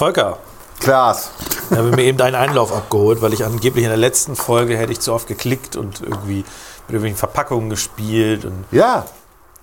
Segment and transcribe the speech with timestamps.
[0.00, 0.38] Volker,
[0.80, 1.28] Klaas.
[1.70, 4.92] ich habe mir eben deinen Einlauf abgeholt, weil ich angeblich in der letzten Folge hätte
[4.92, 8.46] ich zu oft geklickt und irgendwie mit irgendwelchen Verpackungen gespielt.
[8.46, 9.04] Und Ja,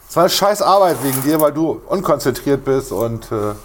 [0.07, 3.31] es war eine scheiß Arbeit wegen dir, weil du unkonzentriert bist und.
[3.31, 3.55] Äh,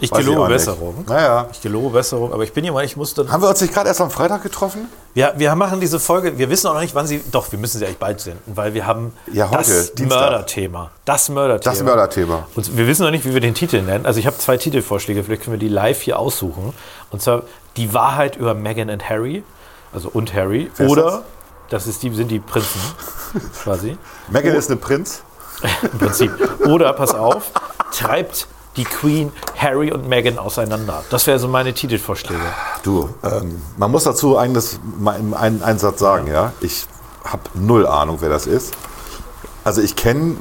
[0.00, 0.48] ich weiß gelobe nicht.
[0.50, 1.04] Besserung.
[1.06, 1.48] Naja.
[1.52, 3.30] Ich gelobe Besserung, aber ich bin jemand, ich muss dann.
[3.30, 4.88] Haben wir uns nicht gerade erst am Freitag getroffen?
[5.14, 7.22] Ja, wir machen diese Folge, wir wissen auch noch nicht, wann sie.
[7.30, 9.92] Doch, wir müssen sie eigentlich bald senden, weil wir haben Ja, heute, das.
[9.98, 10.90] Mörderthema.
[11.04, 11.74] Das Mörderthema.
[11.74, 12.46] Das Mörderthema.
[12.54, 14.06] Und wir wissen noch nicht, wie wir den Titel nennen.
[14.06, 16.72] Also ich habe zwei Titelvorschläge, vielleicht können wir die live hier aussuchen.
[17.10, 17.42] Und zwar
[17.76, 19.42] die Wahrheit über Meghan und Harry,
[19.92, 20.70] also und Harry.
[20.76, 21.22] Wer ist oder
[21.68, 22.80] das ist die, sind die Prinzen
[23.62, 23.96] quasi
[24.28, 25.22] Megan ist eine Prinz.
[25.92, 26.32] im Prinzip.
[26.66, 27.50] Oder pass auf,
[27.92, 28.46] treibt
[28.80, 31.04] die Queen Harry und Meghan auseinander.
[31.10, 32.40] Das wäre so meine Titelvorschläge.
[32.82, 34.56] Du, ähm, man muss dazu in
[35.06, 36.52] einen, einen Satz sagen, ja.
[36.60, 36.86] Ich
[37.24, 38.72] habe null Ahnung, wer das ist.
[39.62, 40.36] Also ich kenne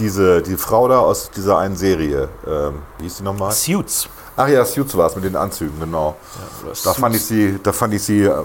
[0.00, 2.28] diese die Frau da aus dieser einen Serie.
[2.44, 3.52] Ähm, wie hieß die nochmal?
[3.52, 4.08] Suits.
[4.36, 6.16] Ach ja, Suits war es mit den Anzügen, genau.
[6.62, 6.98] oder da, Suits.
[6.98, 8.42] fand ich sie, da fand ich sie äh,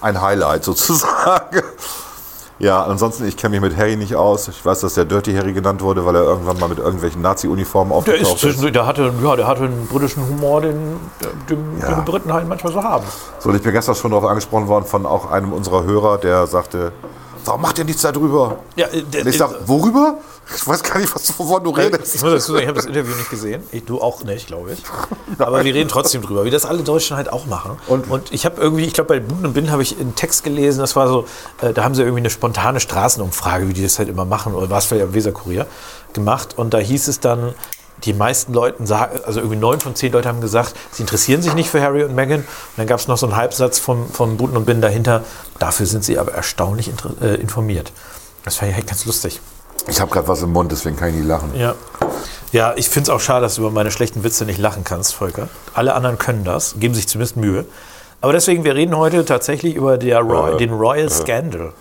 [0.00, 1.62] ein Highlight sozusagen.
[2.60, 4.48] Ja, ansonsten, ich kenne mich mit Harry nicht aus.
[4.48, 7.90] Ich weiß, dass der Dirty Harry genannt wurde, weil er irgendwann mal mit irgendwelchen Nazi-Uniformen
[8.04, 8.74] Der ist aufgetaucht ist.
[8.74, 10.96] der hatte, ja, der hatte einen britischen Humor, den,
[11.48, 11.94] den Ja.
[12.00, 13.04] die Briten halt manchmal so haben.
[13.38, 16.48] So, und ich bin gestern schon darauf angesprochen worden von auch einem unserer Hörer, der
[16.48, 16.90] sagte,
[17.44, 18.56] warum macht ihr nichts darüber?
[18.74, 20.14] Ja, äh, der, Und ich sag, worüber?
[20.54, 22.22] Ich weiß gar nicht, was, wovon du Ich redest.
[22.22, 23.62] muss dazu sagen, ich habe das Interview nicht gesehen.
[23.70, 24.82] Ich, du auch nicht, glaube ich.
[25.38, 27.76] Aber wir reden trotzdem drüber, wie das alle Deutschen halt auch machen.
[27.86, 30.44] Und- Und, ich habe irgendwie, ich glaube, bei Buden und Bin habe ich einen Text
[30.44, 31.26] gelesen, das war so,
[31.60, 34.70] äh, da haben sie irgendwie eine spontane Straßenumfrage, wie die das halt immer machen, oder
[34.70, 35.66] war es vielleicht am Weserkurier,
[36.14, 36.56] gemacht.
[36.56, 37.54] Und da hieß es dann,
[38.04, 38.54] die meisten
[38.86, 42.04] sagen, also irgendwie neun von zehn Leute haben gesagt, sie interessieren sich nicht für Harry
[42.04, 42.40] und Meghan.
[42.40, 42.46] Und
[42.76, 45.24] dann gab es noch so einen Halbsatz von, von Buten und Bin dahinter,
[45.58, 46.90] dafür sind sie aber erstaunlich
[47.20, 47.92] äh, informiert.
[48.44, 49.40] Das fand ich halt ganz lustig.
[49.88, 51.50] Ich habe gerade was im Mund, deswegen kann ich nicht lachen.
[51.54, 51.74] Ja.
[52.52, 55.14] Ja, ich finde es auch schade, dass du über meine schlechten Witze nicht lachen kannst,
[55.14, 55.48] Volker.
[55.74, 57.66] Alle anderen können das, geben sich zumindest Mühe.
[58.20, 61.72] Aber deswegen, wir reden heute tatsächlich über Roy den Royal Scandal.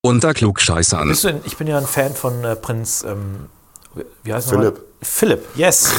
[0.00, 1.08] Unter Klugscheißern.
[1.08, 3.46] Bist du denn, ich bin ja ein Fan von äh, Prinz, ähm,
[4.22, 4.74] wie heißt Philipp.
[4.74, 4.88] nochmal?
[5.00, 5.90] Philipp, yes.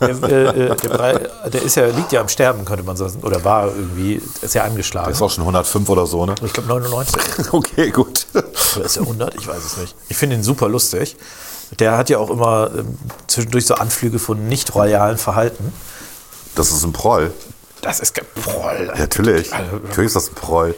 [0.00, 3.18] der, äh, äh, der, der ist ja, liegt ja am Sterben, könnte man sagen.
[3.22, 5.10] Oder war irgendwie, ist ja angeschlagen.
[5.10, 6.34] Ist auch schon 105 oder so, ne?
[6.44, 7.22] ich glaube 99.
[7.52, 8.26] Okay, gut.
[8.32, 9.34] Oder ist er 100?
[9.34, 9.96] Ich weiß es nicht.
[10.08, 11.16] Ich finde ihn super lustig.
[11.80, 12.96] Der hat ja auch immer ähm,
[13.26, 15.72] zwischendurch so Anflüge von nicht royalen Verhalten.
[16.54, 17.32] Das ist ein Proll.
[17.84, 18.86] Das ist geproll.
[18.92, 19.50] Ja, natürlich.
[19.50, 20.74] Natürlich ist das ein Proll.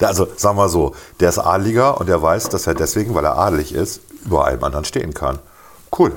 [0.00, 3.24] Der, also, sagen wir so, der ist Adliger und der weiß, dass er deswegen, weil
[3.24, 5.38] er adelig ist, über allem anderen stehen kann.
[5.96, 6.12] Cool.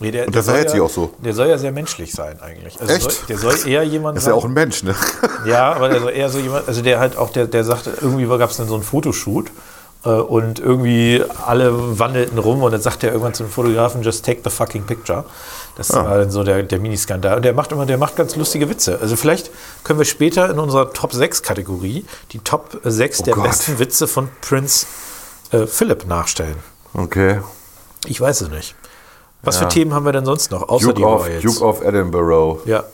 [0.00, 1.12] Nee, der, Und soll verhält ja, sich auch so.
[1.18, 2.80] Der soll ja sehr menschlich sein eigentlich.
[2.80, 3.12] Also Echt?
[3.12, 4.32] Soll, der soll eher jemand Ist sein.
[4.32, 4.94] ja auch ein Mensch, ne?
[5.46, 8.26] Ja, aber der soll eher so jemand, also der halt auch, der, der sagte, irgendwie
[8.26, 9.50] gab es dann so einen Fotoshoot
[10.04, 14.24] äh, und irgendwie alle wandelten rum und dann sagt er irgendwann zu dem Fotografen, just
[14.24, 15.24] take the fucking picture.
[15.80, 16.04] Das Ah.
[16.04, 17.36] war dann so der, der Miniskandal.
[17.36, 18.98] Und der macht immer, der macht ganz lustige Witze.
[19.00, 19.50] Also vielleicht
[19.82, 23.46] können wir später in unserer Top 6 Kategorie die Top 6 der Oh Gott.
[23.46, 24.84] besten Witze von Prince
[25.52, 26.56] äh, Philip nachstellen.
[26.92, 27.40] Okay.
[28.04, 28.74] Ich weiß es nicht.
[29.40, 31.42] Was für Themen haben wir denn sonst noch, außer die Duke of, Royals?
[31.42, 32.60] Duke of Edinburgh.
[32.66, 32.84] ja.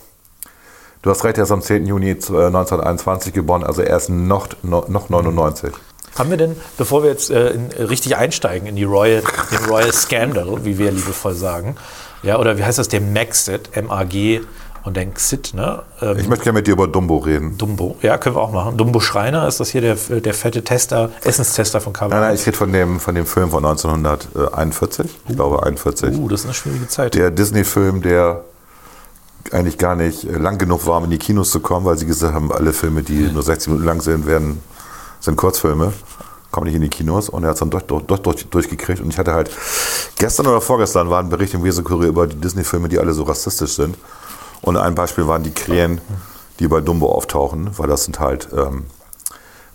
[1.03, 1.87] Du hast recht, er ist am 10.
[1.87, 5.73] Juni äh, 1921 geboren, also er ist noch, noch, noch 99.
[6.17, 9.93] Haben wir denn, bevor wir jetzt äh, in, richtig einsteigen in die Royal, den Royal
[9.93, 11.77] Scandal, wie wir liebevoll sagen,
[12.23, 14.41] ja, oder wie heißt das, der Maxit, M-A-G
[14.85, 15.83] und dann Xit, ne?
[16.01, 17.59] Ähm, Ich möchte gerne mit dir über Dumbo reden.
[17.59, 18.77] Dumbo, ja, können wir auch machen.
[18.77, 22.21] Dumbo Schreiner ist das hier der, der fette Tester, Essenstester von Nein, Kabel.
[22.21, 25.07] nein, ich rede von dem, von dem Film von 1941.
[25.29, 26.17] Ich glaube 41.
[26.17, 27.15] Uh, das ist eine schwierige Zeit.
[27.15, 28.43] Der Disney-Film, der
[29.53, 32.07] eigentlich gar nicht äh, lang genug war, um in die Kinos zu kommen, weil sie
[32.07, 34.61] gesagt haben, alle Filme, die nur 60 Minuten lang sind, werden,
[35.21, 35.93] sind Kurzfilme,
[36.57, 37.29] kommen nicht in die Kinos.
[37.29, 39.01] Und er hat es dann durch, durch, durch, durch, durchgekriegt.
[39.01, 39.51] Und ich hatte halt,
[40.17, 43.75] gestern oder vorgestern war ein Bericht im Wesekurier über die Disney-Filme, die alle so rassistisch
[43.75, 43.95] sind.
[44.63, 46.01] Und ein Beispiel waren die Krähen,
[46.59, 48.87] die bei Dumbo auftauchen, weil das sind halt ähm,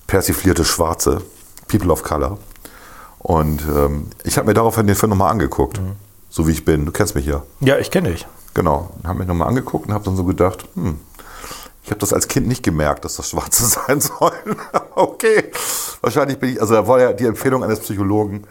[0.07, 1.21] persiflierte Schwarze,
[1.67, 2.39] People of Color.
[3.19, 5.79] Und ähm, ich habe mir daraufhin den Film nochmal angeguckt,
[6.31, 6.87] so wie ich bin.
[6.87, 7.43] Du kennst mich ja.
[7.59, 8.25] ja, ich kenne dich.
[8.55, 10.99] Genau, habe mich nochmal angeguckt und habe dann so gedacht, hm,
[11.83, 14.55] ich habe das als Kind nicht gemerkt, dass das Schwarze sein sollen.
[14.95, 15.51] okay,
[16.01, 18.45] wahrscheinlich bin ich, also da war ja die Empfehlung eines Psychologen,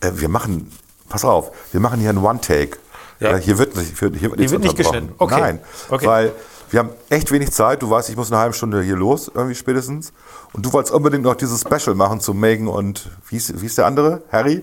[0.00, 0.70] äh, wir machen,
[1.08, 2.78] pass auf, wir machen hier einen One-Take.
[3.20, 3.32] Ja.
[3.32, 3.36] Ja.
[3.36, 5.08] hier wird nicht, hier wird, hier wird nichts wird nicht unterbrochen.
[5.08, 5.14] geschnitten.
[5.18, 5.40] Okay.
[5.40, 5.60] Nein,
[5.90, 6.06] Okay.
[6.06, 6.32] weil
[6.70, 7.82] wir haben echt wenig Zeit.
[7.82, 10.12] Du weißt, ich muss eine halbe Stunde hier los, irgendwie spätestens.
[10.52, 13.76] Und du wolltest unbedingt noch dieses Special machen zu Megan und wie ist, wie ist
[13.76, 14.22] der andere?
[14.30, 14.62] Harry?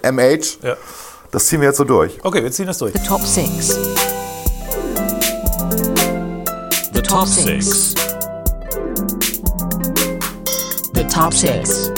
[0.00, 0.12] Harry.
[0.12, 0.58] MH.
[0.62, 0.76] Ja.
[1.32, 2.18] Das ziehen wir jetzt so durch.
[2.24, 2.92] Okay, wir ziehen das durch.
[2.94, 3.76] The top six.
[6.94, 7.94] The top six.
[10.96, 11.92] The top six.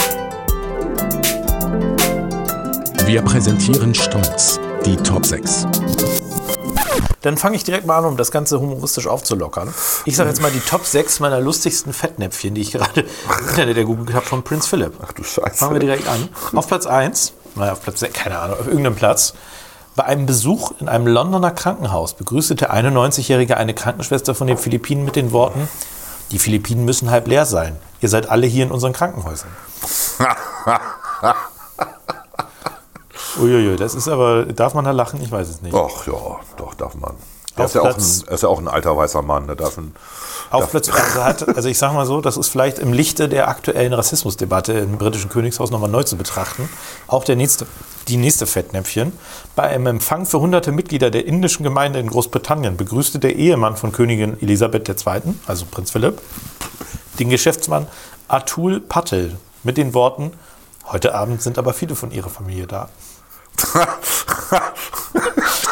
[3.06, 5.68] Wir präsentieren stolz die Top 6.
[7.20, 9.72] Dann fange ich direkt mal an, um das Ganze humoristisch aufzulockern.
[10.04, 13.76] Ich sage jetzt mal die Top 6 meiner lustigsten Fettnäpfchen, die ich gerade im Internet
[13.76, 14.94] ergoogelt habe von Prinz Philipp.
[15.00, 15.54] Ach du Scheiße.
[15.54, 16.28] Fangen wir direkt an.
[16.56, 19.32] Auf Platz 1, naja, auf Platz 6, keine Ahnung, auf irgendeinem Platz.
[19.94, 25.04] Bei einem Besuch in einem Londoner Krankenhaus begrüßte der 91-Jährige eine Krankenschwester von den Philippinen
[25.04, 25.68] mit den Worten,
[26.30, 27.76] die Philippinen müssen halb leer sein.
[28.00, 29.50] Ihr seid alle hier in unseren Krankenhäusern.
[33.40, 35.20] Uiuiui, das ist aber, darf man da lachen?
[35.22, 35.74] Ich weiß es nicht.
[35.74, 37.14] Ach ja, doch, darf man.
[37.56, 39.46] Er ist, ja auch ein, er ist ja auch ein alter weißer Mann.
[39.46, 39.94] Der darf ein,
[40.50, 43.48] Auf Platz, also, hat, also ich sage mal so, das ist vielleicht im Lichte der
[43.48, 46.68] aktuellen Rassismusdebatte im britischen Königshaus nochmal neu zu betrachten.
[47.06, 47.66] Auch der nächste,
[48.08, 49.12] die nächste Fettnäpfchen.
[49.56, 53.92] Bei einem Empfang für hunderte Mitglieder der indischen Gemeinde in Großbritannien begrüßte der Ehemann von
[53.92, 56.20] Königin Elisabeth II., also Prinz Philipp,
[57.18, 57.86] den Geschäftsmann
[58.28, 60.32] Atul Patel mit den Worten,
[60.86, 62.88] heute Abend sind aber viele von ihrer Familie da.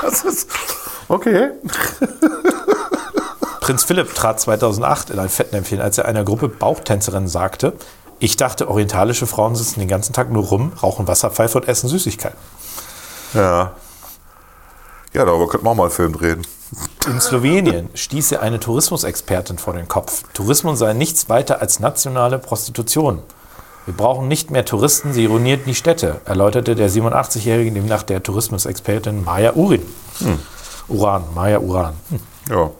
[0.02, 0.50] das ist.
[1.08, 1.50] Okay.
[3.66, 7.72] Prinz Philipp trat 2008 in ein Fettnäpfchen, als er einer Gruppe Bauchtänzerinnen sagte,
[8.20, 12.38] ich dachte, orientalische Frauen sitzen den ganzen Tag nur rum, rauchen Wasserpfeife und essen Süßigkeiten.
[13.34, 13.74] Ja.
[15.12, 16.46] Ja, darüber könnte man auch mal einen Film drehen.
[17.08, 20.22] In Slowenien stieß er eine Tourismusexpertin vor den Kopf.
[20.32, 23.20] Tourismus sei nichts weiter als nationale Prostitution.
[23.84, 29.24] Wir brauchen nicht mehr Touristen, sie ruinieren die Städte, erläuterte der 87-Jährige demnach der Tourismusexpertin
[29.24, 29.82] Maya Urin.
[30.86, 31.94] Uran, Maya Uran.
[32.10, 32.20] Hm.
[32.48, 32.70] Ja.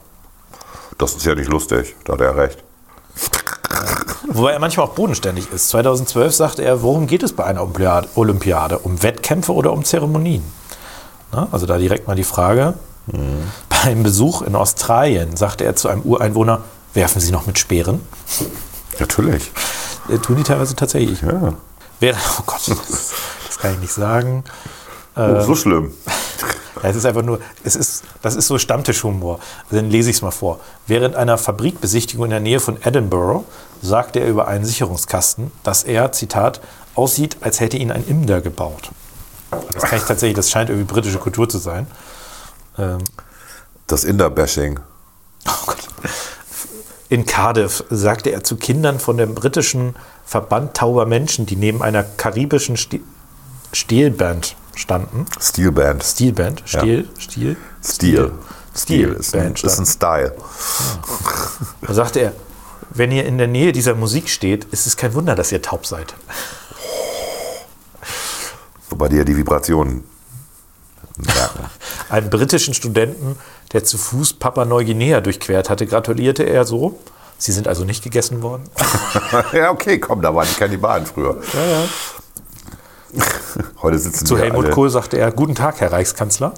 [0.99, 2.63] Das ist ja nicht lustig, da hat er recht.
[4.29, 5.69] Wobei er manchmal auch bodenständig ist.
[5.69, 7.67] 2012 sagte er, worum geht es bei einer
[8.15, 8.79] Olympiade?
[8.79, 10.43] Um Wettkämpfe oder um Zeremonien?
[11.33, 12.75] Na, also da direkt mal die Frage.
[13.69, 16.63] Bei einem Besuch in Australien sagte er zu einem Ureinwohner,
[16.93, 18.01] werfen Sie noch mit Speeren?
[18.99, 19.53] Natürlich.
[20.09, 21.23] Äh, tun die teilweise tatsächlich.
[21.23, 21.55] Ja.
[22.01, 23.13] Wäre, oh Gott, das,
[23.47, 24.45] das kann ich nicht sagen.
[25.15, 25.93] Oh, so schlimm.
[26.83, 29.41] Ja, es ist einfach nur, es ist, das ist so Stammtischhumor.
[29.65, 30.61] Also Dann lese ich es mal vor.
[30.87, 33.45] Während einer Fabrikbesichtigung in der Nähe von Edinburgh
[33.83, 36.61] sagte er über einen Sicherungskasten, dass er, Zitat,
[36.95, 38.91] aussieht, als hätte ihn ein Inder gebaut.
[39.73, 41.87] Das kann ich tatsächlich, das scheint irgendwie britische Kultur zu sein.
[42.79, 42.99] Ähm,
[43.87, 44.81] Das Inder-Bashing.
[45.49, 45.77] oh Gott.
[47.09, 49.95] In Cardiff sagte er zu Kindern von dem britischen
[50.25, 53.01] Verband Tauber Menschen, die neben einer karibischen Sti-
[53.73, 55.27] Stilband standen.
[55.41, 56.05] Steelband.
[56.05, 56.63] Stilband?
[56.65, 57.09] Stil?
[57.19, 57.57] Stil?
[57.83, 58.33] Steel.
[58.77, 59.13] Steel.
[59.15, 60.37] ist ein, Band ist ein Style.
[61.83, 62.33] Da sagte er,
[62.91, 65.87] wenn ihr in der Nähe dieser Musik steht, ist es kein Wunder, dass ihr taub
[65.87, 66.15] seid.
[68.91, 70.05] Wobei die ja die Vibrationen
[71.17, 71.71] merken.
[72.09, 73.37] Einem britischen Studenten,
[73.73, 76.99] der zu Fuß Papua Neuguinea durchquert hatte, gratulierte er so.
[77.39, 78.65] Sie sind also nicht gegessen worden?
[79.53, 81.43] ja, okay, komm, da waren die Kannibalen früher.
[81.53, 81.85] Ja, ja.
[83.83, 84.75] Heute sitzen Zu Helmut alle.
[84.75, 86.55] Kohl sagte er, guten Tag, Herr Reichskanzler.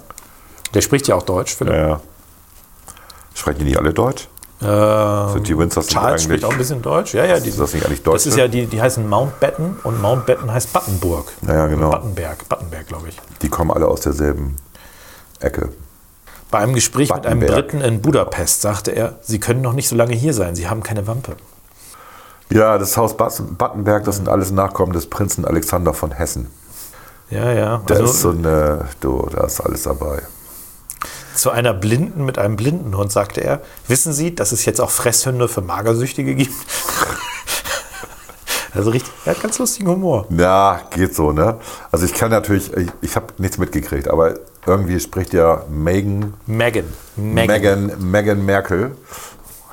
[0.73, 1.73] Der spricht ja auch Deutsch, Philipp.
[1.73, 2.01] Ja, ja.
[3.33, 4.27] Sprechen die nicht alle Deutsch?
[4.61, 7.13] Ähm, Sind die Windsors Charles spricht auch ein bisschen Deutsch.
[7.13, 8.25] Ja, ja, die, Ist das nicht eigentlich Das Deutsch?
[8.25, 11.31] ist ja, die, die heißen Mountbatten und Mountbatten heißt Battenburg.
[11.47, 11.91] Ja, ja, genau.
[11.91, 13.17] Battenberg, Battenberg, glaube ich.
[13.41, 14.57] Die kommen alle aus derselben
[15.39, 15.69] Ecke.
[16.51, 17.39] Bei einem Gespräch mit einem.
[17.39, 20.83] Briten in Budapest sagte er, Sie können noch nicht so lange hier sein, Sie haben
[20.83, 21.37] keine Wampe.
[22.51, 26.47] Ja, das Haus Battenberg, das sind alles Nachkommen des Prinzen Alexander von Hessen.
[27.29, 27.81] Ja, ja.
[27.85, 30.23] Da Also ist so eine, du, da ist alles dabei.
[31.35, 35.47] zu einer Blinden mit einem Blindenhund sagte er, wissen Sie, dass es jetzt auch Fresshunde
[35.47, 36.55] für Magersüchtige gibt?
[38.73, 40.25] also richtig, er hat ganz lustigen Humor.
[40.31, 41.59] Ja, geht so, ne?
[41.91, 44.33] Also ich kann natürlich, ich, ich habe nichts mitgekriegt, aber
[44.65, 46.85] irgendwie spricht ja Megan, Megan.
[47.15, 48.91] Megan, Megan Merkel.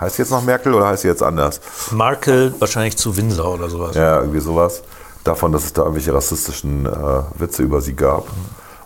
[0.00, 1.60] Heißt sie jetzt noch Merkel oder heißt sie jetzt anders?
[1.90, 3.96] Markel wahrscheinlich zu Windsor oder sowas.
[3.96, 4.82] Ja, irgendwie sowas.
[5.24, 6.90] Davon, dass es da irgendwelche rassistischen äh,
[7.38, 8.26] Witze über sie gab.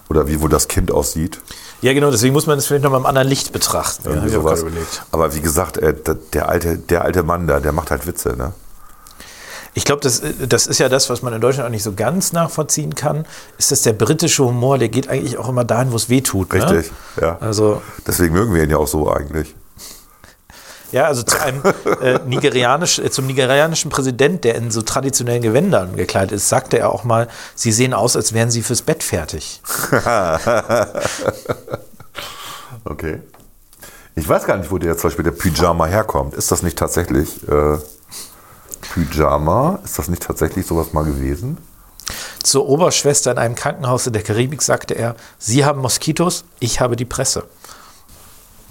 [0.08, 1.40] Oder wie wohl das Kind aussieht.
[1.82, 4.02] Ja, genau, deswegen muss man das vielleicht nochmal im anderen Licht betrachten.
[4.04, 4.64] Ja, Irgendwie sowas.
[5.12, 5.94] Aber wie gesagt, äh,
[6.32, 8.52] der, alte, der alte Mann da, der macht halt Witze, ne?
[9.72, 12.32] Ich glaube, das, das ist ja das, was man in Deutschland auch nicht so ganz
[12.32, 13.24] nachvollziehen kann,
[13.56, 16.52] ist, dass der britische Humor, der geht eigentlich auch immer dahin, wo es weh tut.
[16.52, 16.68] Ne?
[16.70, 17.38] Richtig, ja.
[17.40, 19.54] Also, Deswegen mögen wir ihn ja auch so eigentlich.
[20.92, 21.62] Ja, also zu einem
[22.00, 26.90] äh, nigerianisch, äh, zum nigerianischen Präsident, der in so traditionellen Gewändern gekleidet ist, sagte er
[26.90, 29.60] auch mal, sie sehen aus, als wären sie fürs Bett fertig.
[32.84, 33.20] Okay.
[34.14, 36.34] Ich weiß gar nicht, wo der zum Beispiel der Pyjama herkommt.
[36.34, 37.78] Ist das nicht tatsächlich äh,
[38.92, 39.78] Pyjama?
[39.84, 41.58] Ist das nicht tatsächlich sowas mal gewesen?
[42.42, 46.96] Zur Oberschwester in einem Krankenhaus in der Karibik sagte er, Sie haben Moskitos, ich habe
[46.96, 47.44] die Presse.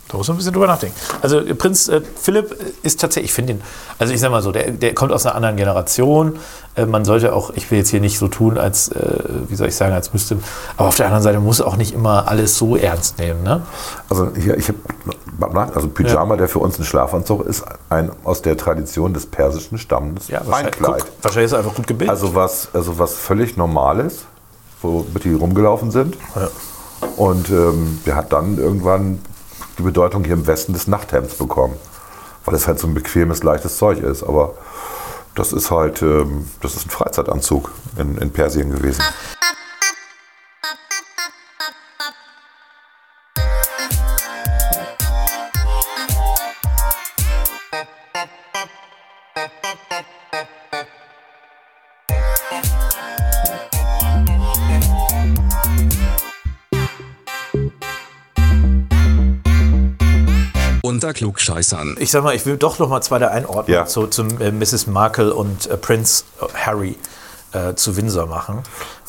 [0.09, 0.95] Da muss man ein bisschen drüber nachdenken.
[1.21, 3.61] Also äh, Prinz äh, Philipp ist tatsächlich, ich finde ihn,
[3.99, 6.39] also ich sag mal so, der, der kommt aus einer anderen Generation.
[6.75, 9.67] Äh, man sollte auch, ich will jetzt hier nicht so tun, als, äh, wie soll
[9.67, 10.39] ich sagen, als müsste,
[10.77, 13.43] aber auf der anderen Seite muss auch nicht immer alles so ernst nehmen.
[13.43, 13.61] Ne?
[14.09, 18.57] Also hier, ich habe, also Pyjama, der für uns ein Schlafanzug ist, ein aus der
[18.57, 22.09] Tradition des persischen Stammes Ja, wahrscheinlich, guck, wahrscheinlich ist er einfach gut gebildet.
[22.09, 24.25] Also was, also was völlig Normales,
[24.81, 26.17] womit die rumgelaufen sind.
[26.35, 26.49] Ja.
[27.15, 29.19] Und ähm, der hat dann irgendwann
[29.79, 31.75] die Bedeutung hier im Westen des Nachthemds bekommen.
[32.45, 34.23] Weil es halt so ein bequemes, leichtes Zeug ist.
[34.23, 34.53] Aber
[35.35, 39.01] das ist halt, ähm, das ist ein Freizeitanzug in, in Persien gewesen.
[61.03, 61.95] Unter Klugscheißern.
[61.99, 63.85] Ich sag mal, ich will doch noch mal zwei der Einordnung Ja.
[63.85, 64.87] zu, zum äh, Mrs.
[64.87, 66.97] Markle und äh, Prince Harry
[67.53, 68.61] äh, zu Windsor machen.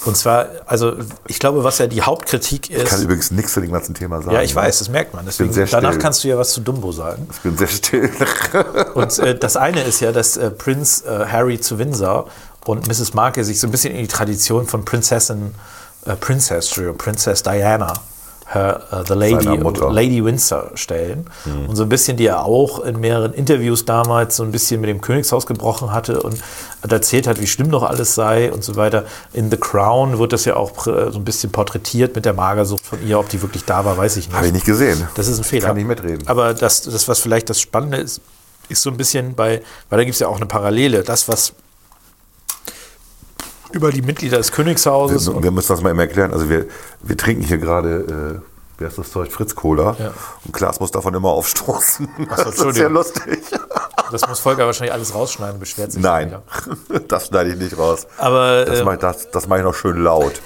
[0.07, 0.95] Und zwar, also
[1.27, 3.05] ich glaube, was ja die Hauptkritik Ich kann ist.
[3.05, 4.35] übrigens nichts zu dem ganzen Thema sagen.
[4.35, 5.27] Ja, ich weiß, das merkt man.
[5.27, 6.01] Deswegen, sehr danach still.
[6.03, 7.29] kannst du ja was zu Dumbo sagen.
[7.33, 8.11] Ich bin sehr still.
[8.95, 12.29] Und äh, das eine ist ja, dass äh, Prinz äh, Harry zu Windsor
[12.65, 13.15] und Mrs.
[13.15, 15.55] Markle sich so ein bisschen in die Tradition von Prinzessin,
[16.07, 17.93] äh, Princess, Princess Diana,
[18.53, 19.45] her, äh, the Lady.
[19.93, 21.27] Lady Windsor stellen.
[21.69, 24.91] Und so ein bisschen, die er auch in mehreren Interviews damals so ein bisschen mit
[24.91, 26.37] dem Königshaus gebrochen hatte und
[26.89, 29.05] erzählt hat, wie schlimm doch alles sei und so weiter.
[29.33, 32.85] In The Crown wird das ja auch prä- so ein bisschen porträtiert mit der Magersucht
[32.85, 33.19] von ihr.
[33.19, 34.37] Ob die wirklich da war, weiß ich nicht.
[34.37, 35.07] Habe ich nicht gesehen.
[35.15, 35.69] Das ist ein Fehler.
[35.69, 36.27] Kann nicht mitreden.
[36.27, 38.21] Aber das, das, was vielleicht das Spannende ist,
[38.69, 41.03] ist so ein bisschen bei, weil da gibt es ja auch eine Parallele.
[41.03, 41.53] Das, was
[43.73, 46.33] über die Mitglieder des Königshauses Wir, wir müssen das mal eben erklären.
[46.33, 46.67] Also wir,
[47.03, 48.43] wir trinken hier gerade,
[48.81, 49.31] wie heißt das Zeug?
[49.31, 49.95] Fritz Cola.
[49.99, 50.13] Ja.
[50.45, 52.09] Und Klaas muss davon immer aufstoßen.
[52.19, 53.41] so, das ist sehr lustig.
[54.11, 56.03] das muss Volker wahrscheinlich alles rausschneiden, beschwert sich.
[56.03, 56.29] Nein,
[56.89, 57.01] wieder.
[57.09, 58.07] das schneide ich nicht raus.
[58.17, 60.41] Aber Das äh, mache ich, das, das mach ich noch schön laut.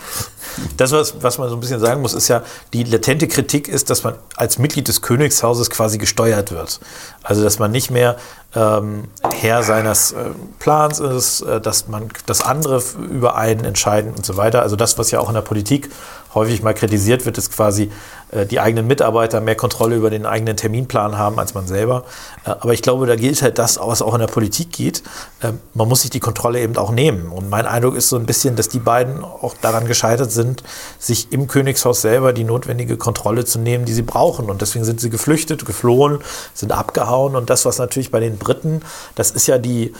[0.76, 3.88] Das, was, was man so ein bisschen sagen muss, ist ja, die latente Kritik ist,
[3.90, 6.80] dass man als Mitglied des Königshauses quasi gesteuert wird.
[7.22, 8.16] Also, dass man nicht mehr
[8.54, 14.26] ähm, Herr seines äh, Plans ist, äh, dass man, dass andere über einen entscheiden und
[14.26, 14.62] so weiter.
[14.62, 15.90] Also, das, was ja auch in der Politik
[16.34, 17.90] häufig mal kritisiert wird, ist quasi
[18.34, 22.04] äh, die eigenen Mitarbeiter mehr Kontrolle über den eigenen Terminplan haben als man selber.
[22.44, 25.02] Äh, aber ich glaube, da gilt halt das, was auch in der Politik geht.
[25.40, 27.28] Äh, man muss sich die Kontrolle eben auch nehmen.
[27.28, 30.62] Und mein Eindruck ist so ein bisschen, dass die beiden auch daran gescheitert sind,
[30.98, 34.50] sich im Königshaus selber die notwendige Kontrolle zu nehmen, die sie brauchen.
[34.50, 36.18] Und deswegen sind sie geflüchtet, geflohen,
[36.52, 37.36] sind abgehauen.
[37.36, 38.82] Und das, was natürlich bei den Briten,
[39.14, 39.92] das ist ja die,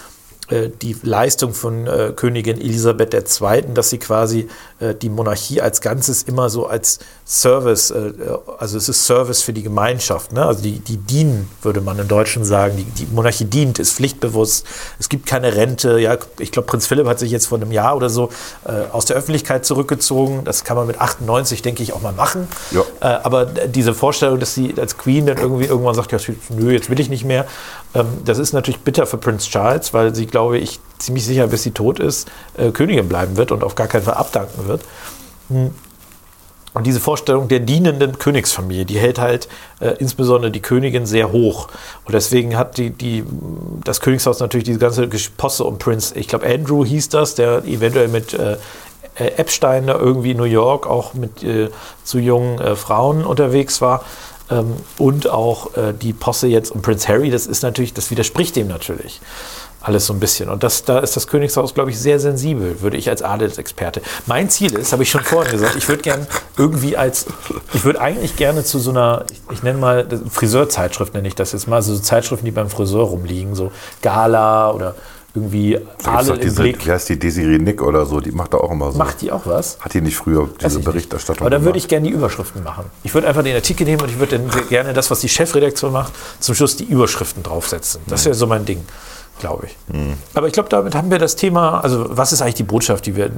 [0.51, 4.49] die Leistung von äh, Königin Elisabeth II., dass sie quasi
[4.79, 8.13] äh, die Monarchie als Ganzes immer so als Service, äh,
[8.59, 10.45] also es ist Service für die Gemeinschaft, ne?
[10.45, 14.67] also die, die dienen, würde man im Deutschen sagen, die, die Monarchie dient, ist pflichtbewusst,
[14.99, 17.97] es gibt keine Rente, ja, ich glaube, Prinz Philipp hat sich jetzt vor einem Jahr
[17.97, 18.29] oder so
[18.67, 22.47] äh, aus der Öffentlichkeit zurückgezogen, das kann man mit 98, denke ich, auch mal machen,
[22.71, 22.83] Ja.
[23.01, 26.19] äh, aber diese Vorstellung, dass sie als Queen dann irgendwie irgendwann sagt, ja,
[26.51, 27.47] nö, jetzt will ich nicht mehr,
[28.25, 31.71] das ist natürlich bitter für Prince Charles, weil sie, glaube ich, ziemlich sicher, bis sie
[31.71, 34.83] tot ist, äh, Königin bleiben wird und auf gar keinen Fall abdanken wird.
[35.49, 35.73] Hm.
[36.75, 39.49] Und diese Vorstellung der dienenden Königsfamilie, die hält halt
[39.79, 41.69] äh, insbesondere die Königin sehr hoch.
[42.05, 43.23] Und deswegen hat die, die,
[43.85, 48.09] das Königshaus natürlich diese ganze Posse um Prinz, ich glaube Andrew hieß das, der eventuell
[48.09, 48.57] mit äh,
[49.15, 51.71] Epstein da irgendwie in New York auch mit äh,
[52.03, 54.05] zu jungen äh, Frauen unterwegs war.
[54.51, 58.57] Ähm, und auch äh, die Posse jetzt um Prinz Harry, das ist natürlich, das widerspricht
[58.57, 59.21] dem natürlich
[59.85, 60.49] alles so ein bisschen.
[60.49, 64.01] Und das, da ist das Königshaus, glaube ich, sehr sensibel, würde ich als Adelsexperte.
[64.27, 67.27] Mein Ziel ist, habe ich schon vorhin gesagt, ich würde gerne irgendwie als,
[67.75, 71.53] ich würde eigentlich gerne zu so einer, ich, ich nenne mal, Friseurzeitschrift nenne ich das
[71.53, 74.95] jetzt mal, so Zeitschriften, die beim Friseur rumliegen, so Gala oder
[75.35, 76.87] irgendwie Da Adel im diese, Blick.
[76.87, 78.99] wie heißt die Desiree Nick oder so, die macht da auch immer so.
[78.99, 79.79] Macht die auch was?
[79.81, 80.79] Hat die nicht früher diese.
[80.79, 82.85] Berichterstattung Aber dann würde ich gerne die Überschriften machen.
[83.03, 85.93] Ich würde einfach den Artikel nehmen und ich würde dann gerne das, was die Chefredaktion
[85.93, 88.00] macht, zum Schluss die Überschriften draufsetzen.
[88.07, 88.85] Das wäre so mein Ding,
[89.41, 89.76] glaube ich.
[90.35, 93.17] Aber ich glaube, damit haben wir das Thema, also was ist eigentlich die Botschaft, die
[93.17, 93.31] wir,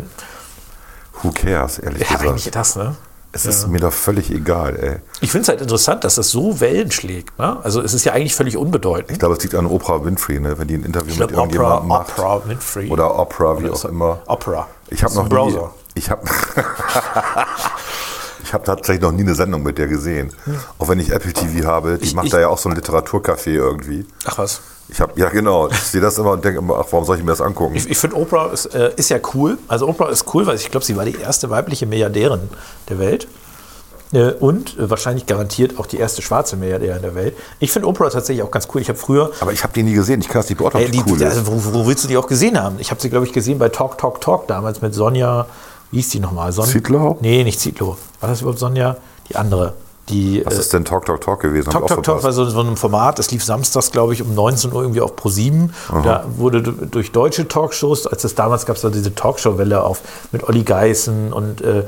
[1.23, 2.57] Who cares, ehrlich ja, eigentlich gesagt.
[2.57, 2.95] das, ne?
[3.37, 4.97] Es ist mir doch völlig egal, ey.
[5.21, 7.39] Ich finde es halt interessant, dass das so Wellen schlägt.
[7.39, 7.59] Ne?
[7.63, 9.11] Also es ist ja eigentlich völlig unbedeutend.
[9.13, 10.59] Ich glaube, es liegt an Oprah Winfrey, ne?
[10.59, 12.19] wenn die ein Interview Ich mit glaube, Opera, irgendjemandem macht.
[12.19, 12.91] Opera Winfrey.
[12.91, 14.19] Oder Opera, wie Oder auch er- immer.
[14.27, 14.67] Opera.
[14.89, 15.71] Ich habe noch ein nie, Browser.
[15.95, 16.23] ich habe
[18.45, 20.33] Ich habe tatsächlich noch nie eine Sendung mit der gesehen.
[20.79, 22.77] Auch wenn ich Apple TV habe, die Ich- macht ich- da ja auch so ein
[22.77, 24.07] Literaturcafé irgendwie.
[24.25, 24.61] Ach was.
[24.89, 27.23] Ich habe, ja genau, ich sehe das immer und denke immer, ach, warum soll ich
[27.25, 27.75] mir das angucken?
[27.75, 29.59] Ich, ich finde Oprah ist, äh, ist ja cool.
[29.67, 32.43] Also Oprah ist cool, weil ich glaube, sie war die erste weibliche Milliardärin
[32.89, 33.27] der Welt.
[34.13, 37.37] Äh, und äh, wahrscheinlich garantiert auch die erste schwarze Milliardärin der Welt.
[37.59, 38.81] Ich finde Oprah tatsächlich auch ganz cool.
[38.81, 40.89] Ich habe früher Aber ich habe die nie gesehen, ich kann das nicht beurteilen, Ey,
[40.89, 41.37] ob die, die cool ist.
[41.37, 42.77] also, wo, wo willst du die auch gesehen haben?
[42.79, 45.47] Ich habe sie, glaube ich, gesehen bei Talk, Talk, Talk damals mit Sonja.
[45.91, 46.53] Wie hieß die nochmal?
[46.53, 47.19] Son Zietlow?
[47.21, 47.97] Nee, nicht Zietlow.
[48.21, 48.97] War das überhaupt Sonja?
[49.29, 49.75] Die andere.
[50.09, 51.71] Die, Was äh, ist denn Talk, Talk, Talk gewesen?
[51.71, 54.73] Talk, Talk, Talk war so, so ein Format, das lief samstags, glaube ich, um 19
[54.73, 55.71] Uhr irgendwie auf Pro7.
[56.05, 60.45] Da wurde durch deutsche Talkshows, als es damals gab es da diese Talkshow-Welle auf mit
[60.45, 61.85] Olli Geißen und, äh,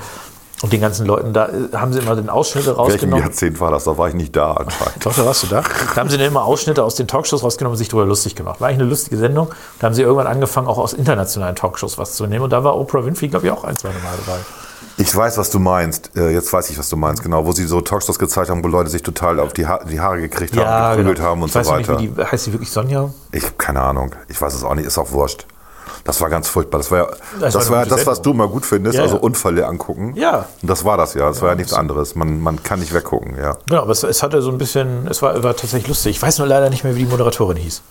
[0.62, 3.24] und den ganzen Leuten, da äh, haben sie immer den Ausschnitte Welchem rausgenommen.
[3.24, 3.84] Jahrzehnt war das?
[3.84, 5.06] Da war ich nicht da anscheinend.
[5.06, 5.62] Doch, da warst du da.
[5.94, 8.60] Da haben sie dann immer Ausschnitte aus den Talkshows rausgenommen und sich darüber lustig gemacht.
[8.60, 9.50] War eigentlich eine lustige Sendung.
[9.78, 12.42] Da haben sie irgendwann angefangen, auch aus internationalen Talkshows was zu nehmen.
[12.42, 14.38] Und da war Oprah Winfrey, glaube ich, auch ein, zwei Mal dabei.
[14.96, 16.10] Ich weiß, was du meinst.
[16.16, 17.46] Äh, Jetzt weiß ich, was du meinst, genau.
[17.46, 20.20] Wo sie so Talkshows gezeigt haben, wo Leute sich total auf die, ha die Haare
[20.20, 21.60] gekriegt haben, geprügelt haben und genau.
[21.60, 22.00] ich so weiß weiter.
[22.00, 23.10] Nicht, wie die, heißt sie wirklich Sonja?
[23.32, 24.14] Ich habe keine Ahnung.
[24.28, 24.86] Ich weiß es auch nicht.
[24.86, 25.46] Ist auch wurscht.
[26.04, 26.78] Das war ganz furchtbar.
[26.78, 27.06] Das war ja
[27.40, 29.22] Das das, war ja das, was du mal gut findest, Ja, also ja.
[29.22, 30.14] Unfälle angucken.
[30.16, 30.46] Ja.
[30.62, 31.28] Und das war das ja.
[31.28, 32.14] Das war ja nichts anderes.
[32.14, 33.56] Man, man kann nicht weggucken, ja.
[33.68, 36.16] Genau, aber es, es hatte so ein bisschen, es war, war tatsächlich lustig.
[36.16, 37.82] Ich weiß nur leider nicht mehr, wie die Moderatorin hieß.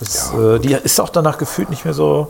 [0.00, 2.28] Das, äh, die ist auch danach gefühlt nicht mehr so.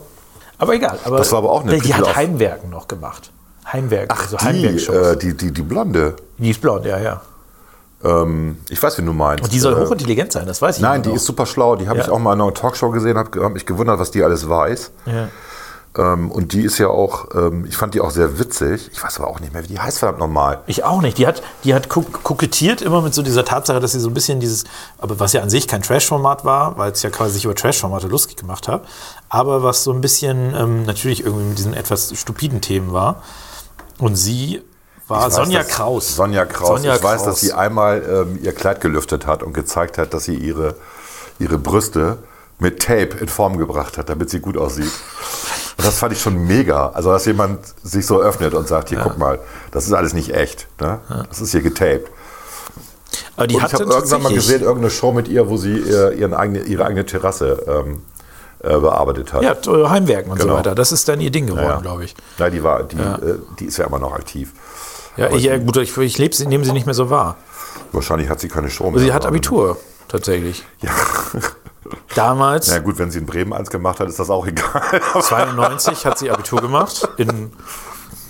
[0.59, 0.99] Aber egal.
[1.03, 3.31] Aber Das war aber auch eine Die, hat Heimwerken noch gemacht.
[3.71, 6.15] Heimwerken, also Die, äh, die, die, die Blonde.
[6.37, 7.21] die ist blond, ja, ja.
[8.03, 9.43] Ähm, ich weiß, wie du meinst.
[9.43, 11.15] Und die soll Äh, hochintelligent sein, das weiß ich Nein, die noch.
[11.15, 11.75] ist super schlau.
[11.77, 12.05] Die habe Ja.
[12.05, 14.91] ich auch mal in einer Talkshow gesehen, habe hab mich gewundert, was die alles weiß.
[15.05, 15.29] Ja.
[15.95, 18.89] Ähm, und die ist ja auch, ähm, ich fand die auch sehr witzig.
[18.91, 20.59] Ich weiß aber auch nicht mehr, wie die heißt, verdammt nochmal.
[20.65, 21.17] Ich auch nicht.
[21.19, 24.13] Die hat, die hat kok- kokettiert immer mit so dieser Tatsache, dass sie so ein
[24.15, 24.63] bisschen dieses,
[24.97, 28.07] aber was ja an sich kein Trash-Format war, weil es ja quasi sich über Trash-Formate
[28.07, 28.81] lustig gemacht hat,
[29.29, 33.21] aber was so ein bisschen ähm, natürlich irgendwie mit diesen etwas stupiden Themen war.
[34.03, 34.61] Und sie
[35.07, 36.15] war weiß, Sonja dass- Kraus.
[36.15, 36.67] Sonja Kraus.
[36.67, 37.25] Sonja ich weiß, Kraus.
[37.25, 40.75] dass sie einmal ähm, ihr Kleid gelüftet hat und gezeigt hat, dass sie ihre,
[41.39, 42.17] ihre Brüste
[42.59, 44.91] mit Tape in Form gebracht hat, damit sie gut aussieht.
[45.77, 46.89] Und das fand ich schon mega.
[46.89, 49.39] Also, dass jemand sich so öffnet und sagt, hier, guck mal,
[49.71, 50.67] das ist alles nicht echt.
[50.81, 50.99] Ne?
[51.29, 52.11] Das ist hier getaped.
[53.37, 56.13] aber die und ich habe irgendwann mal gesehen, irgendeine Show mit ihr, wo sie äh,
[56.19, 58.12] ihren eigene, ihre eigene Terrasse ähm, äh,
[58.63, 59.43] bearbeitet hat.
[59.43, 60.57] Ja, äh, Heimwerken und so Genau.
[60.57, 60.73] weiter.
[60.75, 61.79] Das ist dann ihr Ding geworden, Ja.
[61.81, 62.15] glaube ich.
[62.37, 64.51] Nein, die war, die, äh, die ist ja immer noch aktiv.
[65.17, 67.37] Ja, ich, ja gut, ich, ich lebe sie, nehme sie nicht mehr so wahr.
[67.91, 68.99] Wahrscheinlich hat sie keine mehr.
[68.99, 70.63] Sie hat Abitur, tatsächlich.
[70.81, 70.91] Ja.
[72.15, 74.81] Damals, Na gut, wenn sie in Bremen eins gemacht hat, ist das auch egal.
[75.21, 77.51] 92, hat sie Abitur gemacht in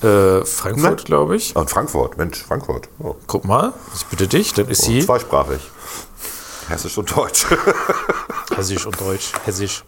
[0.01, 1.55] äh, Frankfurt, glaube ich.
[1.55, 2.89] Und Frankfurt, Mensch, Frankfurt.
[2.99, 3.15] Oh.
[3.27, 5.61] Guck mal, ich bitte dich, dann ist sie Zweisprachig.
[6.69, 7.45] Hessisch und Deutsch.
[8.55, 9.83] Hessisch und Deutsch, Hessisch.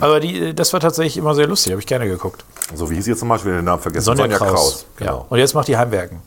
[0.00, 2.44] Aber die, das war tatsächlich immer sehr lustig, habe ich gerne geguckt.
[2.74, 4.04] so wie hieß jetzt zum Beispiel den Namen vergessen?
[4.04, 4.86] Sonja, Kraus.
[4.96, 5.18] Genau.
[5.18, 5.26] Ja.
[5.28, 6.22] Und jetzt macht die Heimwerken.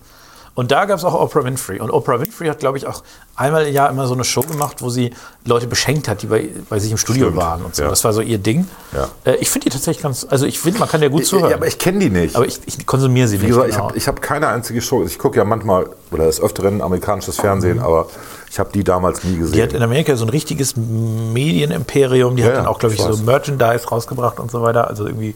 [0.57, 1.79] Und da gab es auch Oprah Winfrey.
[1.79, 3.03] Und Oprah Winfrey hat, glaube ich, auch
[3.37, 5.11] einmal im Jahr immer so eine Show gemacht, wo sie
[5.45, 7.83] Leute beschenkt hat, die bei, bei sich im Studio Stimmt, waren und so.
[7.83, 7.89] ja.
[7.89, 8.67] Das war so ihr Ding.
[8.93, 9.07] Ja.
[9.23, 11.53] Äh, ich finde die tatsächlich ganz, also ich finde, man kann ja gut Ja, zuhören.
[11.53, 12.35] aber ich kenne die nicht.
[12.35, 13.49] aber ich, ich konsumiere sie Wie nicht.
[13.55, 13.89] gesagt, ich genau.
[13.89, 15.03] habe hab keine einzige Show.
[15.05, 18.07] Ich gucke ja manchmal, oder des Öfteren amerikanisches Fernsehen, aber
[18.49, 19.51] ich habe die damals nie Mhm.
[19.51, 19.75] Die hat gesehen.
[19.77, 22.35] in Amerika so ein richtiges Medienimperium.
[22.35, 23.23] Die Ja, hat dann ja, auch, glaube ich, ich so.
[23.23, 24.87] Merchandise rausgebracht und so weiter.
[24.87, 25.35] Also irgendwie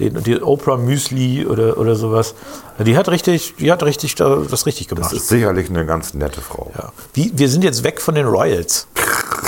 [0.00, 2.34] den, die Oprah Müsli oder, oder sowas.
[2.78, 5.06] Die hat richtig, die hat richtig da- das richtig gemacht.
[5.06, 6.72] Das ist sicherlich eine ganz nette Frau.
[6.76, 6.92] ja.
[7.14, 8.86] Wie, wir sind jetzt weg von den Royals.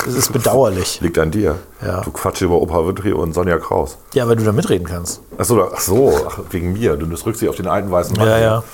[0.04, 1.00] Das ist bedauerlich.
[1.00, 1.56] Liegt an dir.
[1.84, 2.00] Ja.
[2.00, 3.98] Du quatsch über Oprah Winfrey und Sonja Kraus.
[4.14, 5.20] Ja, weil du da mitreden kannst.
[5.36, 6.96] Ach so, ach so ach, wegen mir.
[6.96, 8.26] Du drückst dich auf den alten weißen Mann.
[8.26, 8.64] Ja, ja.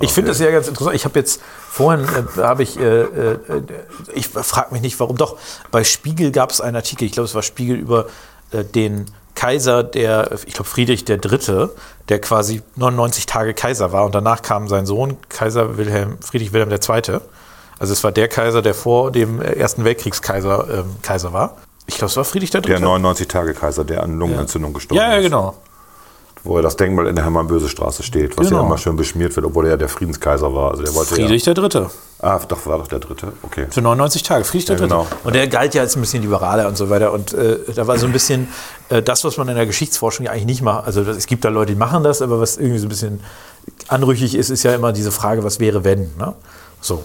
[0.00, 0.94] Ich finde das ja ganz interessant.
[0.94, 3.38] Ich habe jetzt vorhin äh, habe ich, äh, äh,
[4.14, 5.36] ich frage mich nicht, warum doch.
[5.70, 8.06] Bei Spiegel gab es einen Artikel, ich glaube, es war Spiegel über
[8.52, 11.74] äh, den Kaiser, der, ich glaube Friedrich der Dritte,
[12.08, 16.70] der quasi 99 Tage Kaiser war und danach kam sein Sohn, Kaiser Wilhelm, Friedrich Wilhelm
[16.70, 17.20] II.
[17.78, 21.56] Also es war der Kaiser, der vor dem Ersten Weltkriegskaiser ähm, Kaiser war.
[21.86, 22.80] Ich glaube, es war Friedrich der Dritte.
[22.80, 25.24] Der 99-Tage-Kaiser, der an Lungenentzündung gestorben ja, ja, ist.
[25.24, 25.54] genau.
[26.44, 28.60] Wo ja das Denkmal in der Hermann-Böse-Straße steht, was Genau.
[28.60, 30.70] ja immer schön beschmiert wird, obwohl er ja der Friedenskaiser war.
[30.70, 31.90] Also der wollte Friedrich der Dritte.
[32.22, 33.32] Ja, ah, doch, war doch der dritte.
[33.42, 33.66] Okay.
[33.70, 34.94] Für 99 Tage, Friedrich der Ja, Dritte.
[34.94, 35.06] genau.
[35.24, 37.12] Und der galt ja als ein bisschen liberaler und so weiter.
[37.12, 38.48] Und äh, da war so ein bisschen
[38.88, 40.86] äh, das, was man in der Geschichtsforschung ja eigentlich nicht macht.
[40.86, 43.20] Also das, es gibt da Leute, die machen das, aber was irgendwie so ein bisschen
[43.88, 46.10] anrüchig ist, ist ja immer diese Frage, was wäre, wenn.
[46.18, 46.34] Ne?
[46.80, 47.02] So.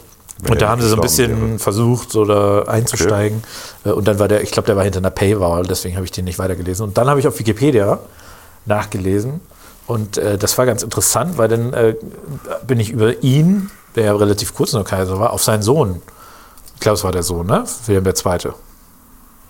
[0.49, 1.59] Und da haben sie so ein bisschen wäre.
[1.59, 3.43] versucht, so da einzusteigen.
[3.85, 6.11] Äh, Und dann war der, ich glaube, der war hinter einer Paywall, deswegen habe ich
[6.11, 6.85] den nicht weitergelesen.
[6.85, 7.99] Und dann habe ich auf Wikipedia
[8.65, 9.41] nachgelesen.
[9.85, 11.95] Und äh, das war ganz interessant, weil dann äh,
[12.65, 16.01] bin ich über ihn, der ja relativ kurz nur Kaiser war, auf seinen Sohn.
[16.75, 17.63] Ich glaube, es war der Sohn, ne?
[17.85, 18.51] Wilhelm II.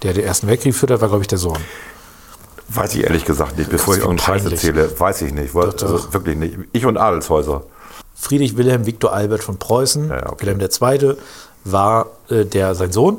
[0.04, 1.58] Der den Ersten Weltkrieg führt, war, glaube ich, der Sohn.
[2.69, 3.69] Weiß ich ehrlich gesagt nicht.
[3.69, 5.54] Bevor ich irgendeinen Scheiß erzähle, weiß ich nicht.
[5.56, 5.91] Doch, doch.
[5.91, 6.58] Also wirklich nicht.
[6.72, 7.63] Ich und Adelshäuser.
[8.15, 10.45] Friedrich Wilhelm Viktor Albert von Preußen, Ja, okay.
[10.45, 11.15] Wilhelm II.
[11.65, 13.17] war äh, der sein Sohn.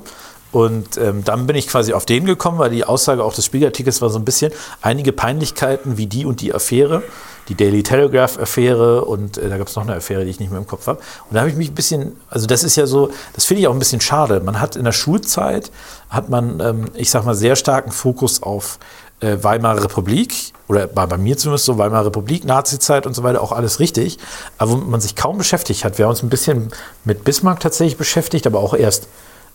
[0.54, 4.00] Und ähm, dann bin ich quasi auf den gekommen, weil die Aussage auch des Spiegelartikels
[4.00, 4.52] war so ein bisschen
[4.82, 7.02] einige Peinlichkeiten wie die und die Affäre,
[7.48, 10.60] die Daily Telegraph-Affäre und äh, da gab es noch eine Affäre, die ich nicht mehr
[10.60, 11.00] im Kopf habe.
[11.28, 13.66] Und da habe ich mich ein bisschen, also das ist ja so, das finde ich
[13.66, 14.38] auch ein bisschen schade.
[14.38, 15.72] Man hat in der Schulzeit,
[16.08, 18.78] hat man, ähm, ich sag mal, sehr starken Fokus auf
[19.20, 23.42] äh, Weimarer Republik oder war bei mir zumindest so Weimarer Republik, Nazizeit und so weiter,
[23.42, 24.18] auch alles richtig.
[24.58, 25.98] Aber womit man sich kaum beschäftigt hat.
[25.98, 26.70] Wir haben uns ein bisschen
[27.04, 29.08] mit Bismarck tatsächlich beschäftigt, aber auch erst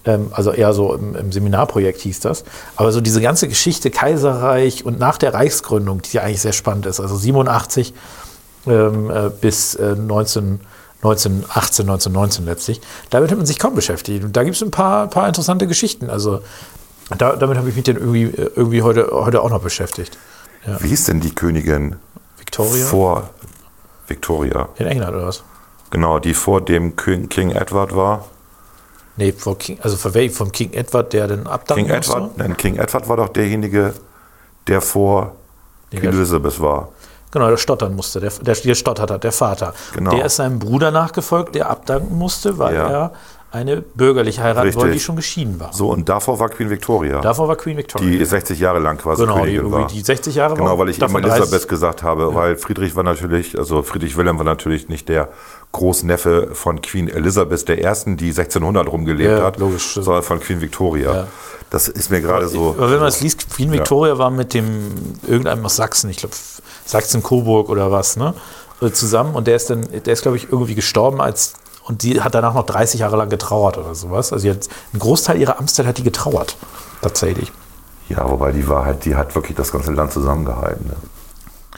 [0.06, 2.43] ähm, also eher so im, Seminarprojekt hieß das.
[2.76, 6.86] Aber so diese ganze Geschichte Kaiserreich und nach der Reichsgründung, die ja eigentlich sehr spannend
[6.86, 7.93] ist, also 87
[8.67, 10.62] ähm, äh, bis äh, 19,
[11.02, 14.24] 1918, 1919 letztlich, damit hat man sich kaum beschäftigt.
[14.24, 16.10] Und da gibt es ein paar, paar interessante Geschichten.
[16.10, 16.41] Also
[17.17, 20.17] da, damit habe ich mich dann irgendwie, irgendwie heute, heute auch noch beschäftigt.
[20.80, 21.95] Wie hieß denn die Königin
[22.38, 23.30] Victoria vor
[24.08, 24.69] Victoria?
[24.78, 25.43] in England oder was?
[25.91, 28.26] Genau, die vor dem King, King Edward war.
[29.15, 30.34] Nee, vor King, also von welchem?
[30.36, 32.13] Vom King Edward, der dann abdanken King musste?
[32.13, 33.93] Edward, nein, King Edward war doch derjenige,
[34.67, 35.36] der vor
[35.91, 36.89] der- Elizabeth war.
[37.32, 39.74] Genau, der stottern musste, der, der gestottert hat, der Vater.
[39.93, 40.12] Genau.
[40.15, 42.88] Der ist seinem Bruder nachgefolgt, der abdanken musste, weil Ja.
[42.89, 43.12] er
[43.52, 44.82] eine bürgerliche heiraten Richtig.
[44.82, 45.74] wollte, die schon geschieden war.
[45.74, 48.08] So, und davor war Queen Victoria, Davor war Queen Victoria.
[48.08, 49.88] die 60 Jahre lang quasi genau, die, Königin irgendwie war.
[49.88, 53.58] die 60 Jahre Genau, weil ich immer 30 Elisabeth gesagt habe, weil Friedrich war natürlich,
[53.58, 55.30] also Friedrich Wilhelm war natürlich nicht der
[55.72, 59.94] Großneffe von Queen Elizabeth I., die 1600 rumgelebt Ja, hat, logisch.
[59.94, 61.14] sondern von Queen Victoria.
[61.14, 61.28] Ja.
[61.72, 62.76] Das ist mir gerade so.
[62.78, 64.92] Aber wenn man es liest, Queen Victoria war mit dem
[65.28, 66.36] irgendeinem aus Sachsen, ich glaube
[66.86, 68.34] Sachsen-Coburg oder was, ne?
[68.82, 71.54] äh, Zusammen und der ist dann, der ist, glaube ich, irgendwie gestorben als
[71.89, 74.32] und die hat danach noch 30 Jahre lang getrauert oder sowas.
[74.32, 76.56] Also hat, einen Großteil ihrer Amtszeit hat die getrauert.
[77.02, 77.52] Tatsächlich.
[78.10, 80.86] Ja, wobei die war halt, die hat wirklich das ganze Land zusammengehalten.
[80.86, 80.95] Ne?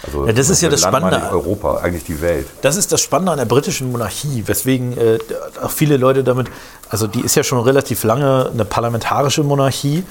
[0.03, 1.29] Also Ja, das ist ja das Land Spannende.
[1.31, 2.47] Europa, eigentlich die Welt.
[2.61, 5.19] Das ist das Spannende an der britischen Monarchie, weswegen äh,
[5.61, 6.47] auch viele Leute damit,
[6.89, 10.03] also die ist ja schon relativ lange eine parlamentarische Monarchie,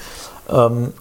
[0.49, 0.93] ähm,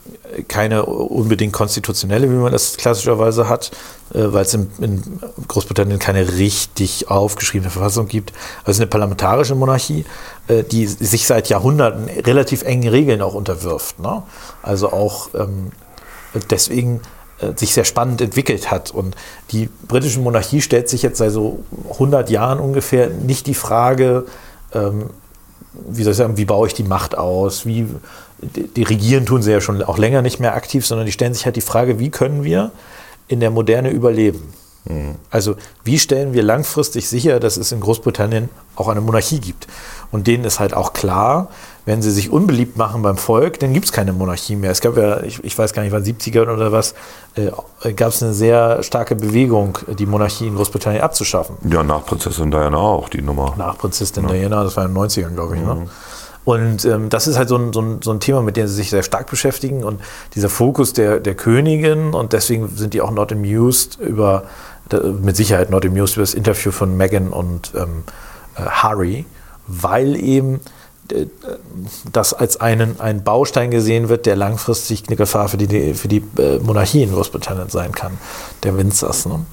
[0.49, 3.71] keine unbedingt konstitutionelle, wie man das klassischerweise hat,
[4.15, 8.33] äh, weil es in, in Großbritannien keine richtig aufgeschriebene Verfassung gibt.
[8.65, 10.05] Also eine parlamentarische Monarchie,
[10.49, 13.99] äh, die sich seit Jahrhunderten relativ engen Regeln auch unterwirft.
[13.99, 14.23] Ne?
[14.63, 15.73] Also auch ähm,
[16.51, 17.01] deswegen
[17.57, 18.91] sich sehr spannend entwickelt hat.
[18.91, 19.17] Und
[19.51, 24.27] die britische Monarchie stellt sich jetzt seit so 100 Jahren ungefähr nicht die Frage,
[24.75, 25.11] ähm,
[25.73, 27.65] wie soll ich sagen, wie baue ich die Macht aus?
[27.65, 27.87] Wie,
[28.41, 31.35] die, die regieren tun sie ja schon auch länger nicht mehr aktiv, sondern die stellen
[31.35, 32.73] sich halt die Frage, wie können wir
[33.29, 34.53] in der Moderne überleben?
[35.31, 39.67] Also wie stellen wir langfristig sicher, dass es in Großbritannien auch eine Monarchie gibt?
[40.11, 41.51] Und denen ist halt auch klar,
[41.87, 44.71] wenn sie sich unbeliebt machen beim Volk, dann gibt es keine Monarchie mehr.
[44.71, 46.95] Es gab ja, ich, ich weiß gar nicht, wann 70er oder was,
[47.35, 47.51] äh,
[47.93, 51.57] gab es eine sehr starke Bewegung, die Monarchie in Großbritannien abzuschaffen.
[51.71, 53.55] Ja, nach Prinzessin Diana auch, die Nummer.
[53.57, 55.63] Nach Prinzessin Diana, das war in den 90ern, glaube ich.
[55.63, 55.87] Ne?
[56.45, 58.75] Und ähm, das ist halt so ein, so, ein, so ein Thema, mit dem sie
[58.75, 59.85] sich sehr stark beschäftigen.
[59.85, 60.01] Und
[60.35, 64.45] dieser Fokus der, der Königin, und deswegen sind die auch not amused über,
[65.23, 68.05] mit Sicherheit not amused über das Interview von Meghan und ähm,
[68.57, 69.27] äh, Harry,
[69.67, 70.59] weil eben äh,
[72.13, 76.23] das als einen, ein Baustein gesehen wird, der langfristig eine Gefahr für die, für die
[76.39, 78.19] äh, Monarchie in Großbritannien sein kann,
[78.63, 79.27] der Windsors.
[79.27, 79.45] Ne?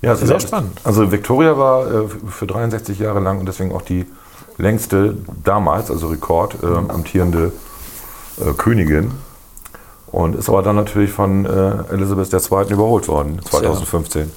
[0.00, 0.80] Ja, Sehr spannend.
[0.84, 4.06] Also Victoria war äh, für 63 Jahre lang und deswegen auch die
[4.56, 7.52] längste damals, also Rekord, äh, amtierende
[8.40, 9.12] äh, Königin.
[10.06, 12.72] Und ist aber dann natürlich von äh, Elisabeth II.
[12.72, 14.30] überholt worden, 2015.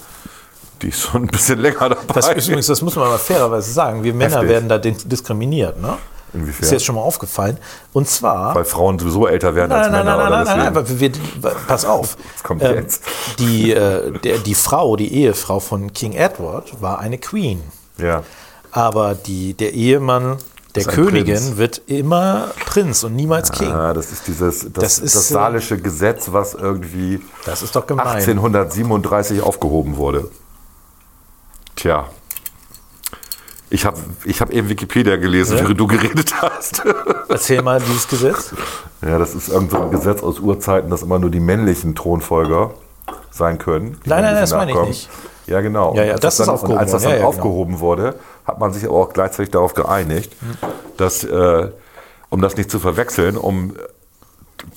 [0.82, 2.14] Die ist schon ein bisschen länger dabei.
[2.14, 4.04] Das übrigens, das muss man mal fairerweise sagen.
[4.04, 4.50] Wir Männer Heftig.
[4.50, 5.80] werden da diskriminiert.
[5.82, 5.98] Ne?
[6.34, 6.64] Inwiefern?
[6.64, 7.58] Ist jetzt schon mal aufgefallen.
[7.94, 8.56] Und zwar.
[8.56, 10.18] Weil Frauen sowieso älter werden als Nein, nein, Männer.
[10.18, 11.12] nein, nein, oder nein, nein, aber wir,
[11.68, 12.18] pass auf.
[12.34, 13.04] Das kommt Ähm, jetzt.
[13.40, 17.62] Die, äh, der, die Frau, die Ehefrau von King Edward, war eine Queen.
[17.98, 18.24] Ja.
[18.72, 20.38] Aber die, der Ehemann
[20.76, 21.58] der Königin Prinz.
[21.58, 23.70] wird immer Prinz und niemals King.
[23.74, 27.76] Ah, das ist dieses das, Das das, ist, äh, saalische Gesetz, was irgendwie Das ist
[27.76, 28.08] doch gemein.
[28.08, 30.32] 1837 aufgehoben wurde.
[31.76, 32.08] Tja.
[33.74, 35.64] Ich habe ich hab eben Wikipedia gelesen, Ja?
[35.64, 36.84] während du geredet hast.
[37.30, 38.54] Erzähl mal dieses Gesetz.
[39.02, 42.72] ja, das ist irgend so ein Gesetz aus Urzeiten, dass immer nur die männlichen Thronfolger
[43.32, 43.98] sein können.
[44.06, 45.10] Nein, ein nein, das meine ich nicht.
[45.48, 45.96] Ja, genau.
[45.96, 47.30] Ja, ja, Und das ist dann, aufgehoben Als das dann Ja, genau.
[47.30, 50.34] aufgehoben wurde, hat man sich aber auch gleichzeitig darauf geeinigt,
[50.98, 51.70] dass, äh,
[52.30, 53.74] um das nicht zu verwechseln, um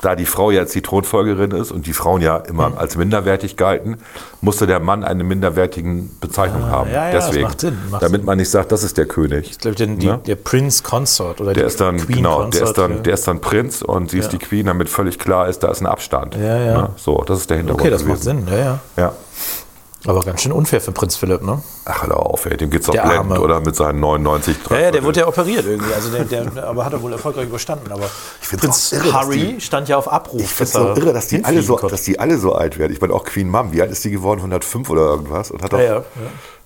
[0.01, 2.79] da die Frau jetzt die Thronfolgerin ist und die Frauen ja immer Hm.
[2.79, 3.99] als minderwertig galten,
[4.41, 6.91] musste der Mann eine minderwertigen Bezeichnung haben.
[6.91, 9.07] Ah, ja, ja, das Deswegen, macht Sinn, macht damit man nicht sagt, das ist der
[9.07, 9.51] König.
[9.51, 10.17] Ich glaube, Ja?
[10.19, 12.55] der Prince Consort oder Der die ist dann Queen genau, Consort.
[12.55, 12.99] der ist dann, ja.
[12.99, 14.39] der ist dann Prinz und sie ist Ja.
[14.39, 16.35] die Queen, damit völlig klar ist, da ist ein Abstand.
[16.37, 16.83] Ja, ja.
[16.83, 16.89] Ne?
[16.97, 17.83] So, das ist der Hintergrund.
[17.83, 18.47] okay, das macht gewesen.
[18.47, 18.55] Sinn.
[18.55, 18.79] Ja, ja.
[18.97, 19.13] Ja.
[20.07, 21.63] Aber ganz schön unfair für Prinz Philipp, ne?
[21.87, 22.57] Ach, hör auf, ey.
[22.59, 23.41] Dem geht's doch Der blendend, Arme.
[23.41, 23.61] oder?
[23.61, 25.93] Mit seinen 99, Ja, ja, der wurde ja operiert irgendwie.
[25.95, 27.91] Also der, der, aber hat er wohl erfolgreich überstanden.
[27.91, 28.11] Aber
[28.59, 30.41] Prinz irre, Harry stand ja auf Abruf.
[30.43, 31.93] Ich finde es dass so irre, dass die, alle so, konnte.
[31.95, 32.93] dass die alle so alt werden.
[32.93, 34.41] Ich meine, auch Queen Mom, wie alt ist die geworden?
[34.41, 35.51] 105 oder irgendwas?
[35.51, 36.05] Und hat, doch, Ja, ja, ja.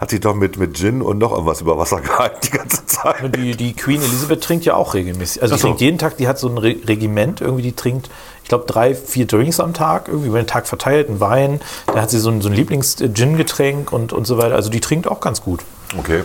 [0.00, 3.36] hat sich doch mit, mit Gin und noch irgendwas über Wasser gehalten die ganze Zeit.
[3.36, 5.42] Die, die Queen Elizabeth trinkt ja auch regelmäßig.
[5.42, 5.66] Also die so.
[5.68, 8.10] trinkt jeden Tag, die hat so ein Re Regiment, irgendwie die trinkt,
[8.48, 11.60] ich glaube, drei, vier Drinks am Tag, irgendwie über den Tag verteilt, einen Wein.
[11.86, 14.54] Da hat sie so ein, so ein Lieblings-Gin-Getränk und, und so weiter.
[14.54, 15.60] Also die trinkt auch ganz gut.
[15.98, 16.22] Okay.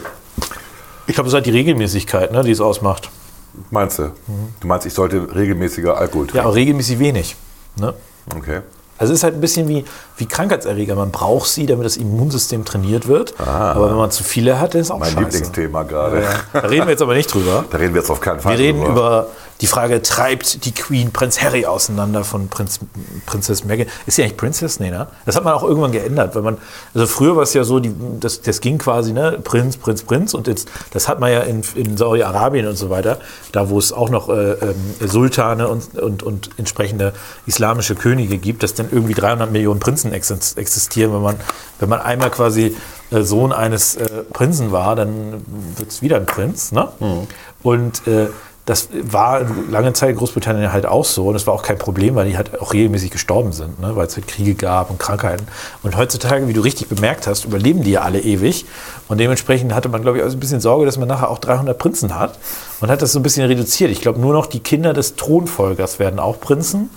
[1.06, 3.10] Ich glaube, es ist halt die Regelmäßigkeit, ne, die es ausmacht.
[3.72, 4.12] Meinst du?
[4.62, 6.48] Du meinst, ich sollte regelmäßiger Alkohol Ja, trinken?
[6.48, 7.36] aber regelmäßig wenig.
[7.76, 7.94] Ne?
[8.34, 8.62] Okay.
[8.98, 9.84] Also es ist halt ein bisschen wie,
[10.17, 10.95] wie Krankheitserreger.
[10.95, 13.34] Man braucht sie, damit das Immunsystem trainiert wird.
[13.39, 14.99] Aber wenn man zu viele hat, dann ist auch Ah.
[14.99, 15.19] Mein scheiße.
[15.26, 16.21] Lieblingsthema gerade.
[16.21, 16.30] Ja.
[16.54, 17.65] Da reden wir jetzt aber nicht drüber.
[17.69, 18.91] Da reden wir jetzt auf keinen Fall Wir reden drüber.
[18.91, 19.28] über
[19.62, 22.80] die Frage, treibt die Queen Prinz Harry auseinander von Prinz,
[23.26, 23.88] Prinzess Meghan?
[24.06, 24.80] Ist sie eigentlich Prinzess?
[24.80, 25.08] Nee, ne?
[25.26, 26.58] Das hat man auch irgendwann geändert, weil man,
[26.93, 30.34] also früher war es ja so, die, das, das ging quasi, ne, Prinz, Prinz, Prinz
[30.34, 33.19] und jetzt, das hat man ja in, in Saudi-Arabien und so weiter,
[33.54, 37.13] da wo es auch noch äh, ähm, Sultane und, und, und entsprechende
[37.45, 41.36] islamische Könige gibt, dass dann irgendwie 300 Millionen Prinzen existieren, wenn man,
[41.80, 42.76] wenn man einmal quasi
[43.12, 45.43] äh, Sohn eines äh, Prinzen war, dann
[45.76, 46.89] wird es wieder ein Prinz, ne?
[47.63, 48.28] Und äh,
[48.65, 52.15] das war lange Zeit in Großbritannien halt auch so und es war auch kein Problem,
[52.15, 53.95] weil die halt auch regelmäßig gestorben sind, ne?
[53.97, 55.47] weil es halt Kriege gab und Krankheiten.
[55.82, 58.65] Und heutzutage, wie du richtig bemerkt hast, überleben die ja alle ewig
[59.10, 61.39] und dementsprechend hatte man, glaube ich, auch so ein bisschen Sorge, dass man nachher auch
[61.39, 62.39] 300 Prinzen hat
[62.80, 63.91] und hat das so ein bisschen reduziert.
[63.91, 66.89] Ich glaube, nur noch die Kinder des Thronfolgers werden auch Prinzen.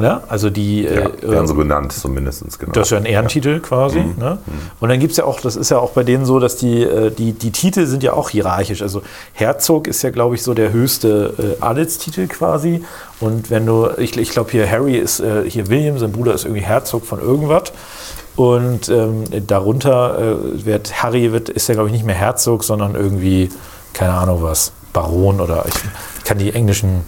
[0.00, 2.58] Ja, also die ja, äh, werden so genannt, zumindest.
[2.58, 2.72] Genau.
[2.72, 4.02] das ist ja ein Ehrentitel quasi.
[4.18, 4.38] Ne?
[4.80, 6.82] Und dann gibt es ja auch, das ist ja auch bei denen so, dass die,
[6.82, 8.80] äh, die, die Titel sind ja auch hierarchisch.
[8.80, 9.02] Also
[9.34, 12.82] Herzog ist ja, glaube ich, so der höchste äh, Adelstitel quasi.
[13.20, 16.44] Und wenn du, ich, ich glaube hier Harry ist, äh, hier William, sein Bruder ist
[16.44, 17.72] irgendwie Herzog von irgendwas.
[18.34, 22.94] Und ähm, darunter äh, wird Harry wird, ist ja, glaube ich, nicht mehr Herzog, sondern
[22.94, 23.50] irgendwie,
[23.92, 25.74] keine Ahnung was, Baron oder ich,
[26.18, 27.02] ich kann die englischen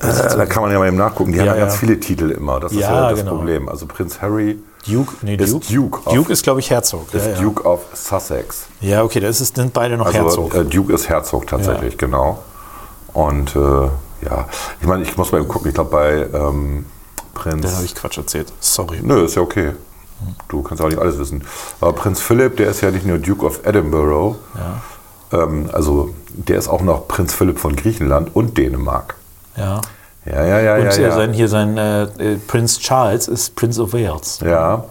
[0.00, 1.32] Äh, da kann man ja mal eben nachgucken.
[1.32, 1.60] Die Ja, haben ja ja.
[1.66, 2.60] ganz viele Titel immer.
[2.60, 3.36] Das ist Ja, ja das genau.
[3.36, 3.68] Problem.
[3.68, 5.66] Also Prinz Harry Duke, nee, ist Duke.
[5.72, 5.98] Duke.
[6.06, 7.12] of- Duke ist, glaube ich, Herzog.
[7.12, 7.40] ist ja, ja.
[7.40, 8.66] Duke of Sussex.
[8.80, 10.54] ja, okay, das ist, sind beide noch Also Herzog.
[10.54, 12.38] äh, Duke ist Herzog tatsächlich, genau.
[13.12, 13.58] Und äh,
[14.24, 14.46] ja,
[14.80, 15.68] ich meine, ich muss mal eben gucken.
[15.68, 16.86] Ich glaube bei ähm,
[17.34, 17.62] Prinz.
[17.62, 18.52] Dann habe ich Quatsch erzählt.
[18.60, 18.98] Sorry.
[19.02, 19.72] Nö, ist ja okay.
[20.48, 21.44] Du kannst auch nicht alles wissen.
[21.80, 24.36] Aber Prinz Philipp, der ist ja nicht nur Duke of Edinburgh.
[25.32, 29.16] Ähm, also der ist auch noch Prinz Philipp von Griechenland und Dänemark.
[29.56, 29.80] Ja.
[30.24, 31.08] Ja, ja, ja, Und ja.
[31.08, 31.14] ja.
[31.14, 34.40] Sein, hier sein äh, äh, Prinz Charles ist Prince of Wales.
[34.44, 34.84] Ja.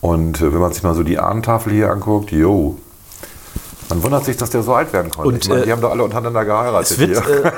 [0.00, 2.78] Und äh, wenn man sich mal so die Ahnentafel hier anguckt, jo.
[3.90, 5.28] Man wundert sich, dass der so alt werden konnte.
[5.28, 7.44] Und, ich meine, äh, die haben doch alle untereinander geheiratet Es, wird, hier.
[7.44, 7.52] äh,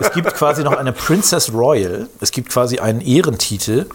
[0.00, 2.08] es gibt quasi noch eine Princess Royal.
[2.20, 3.86] Es gibt quasi einen Ehrentitel,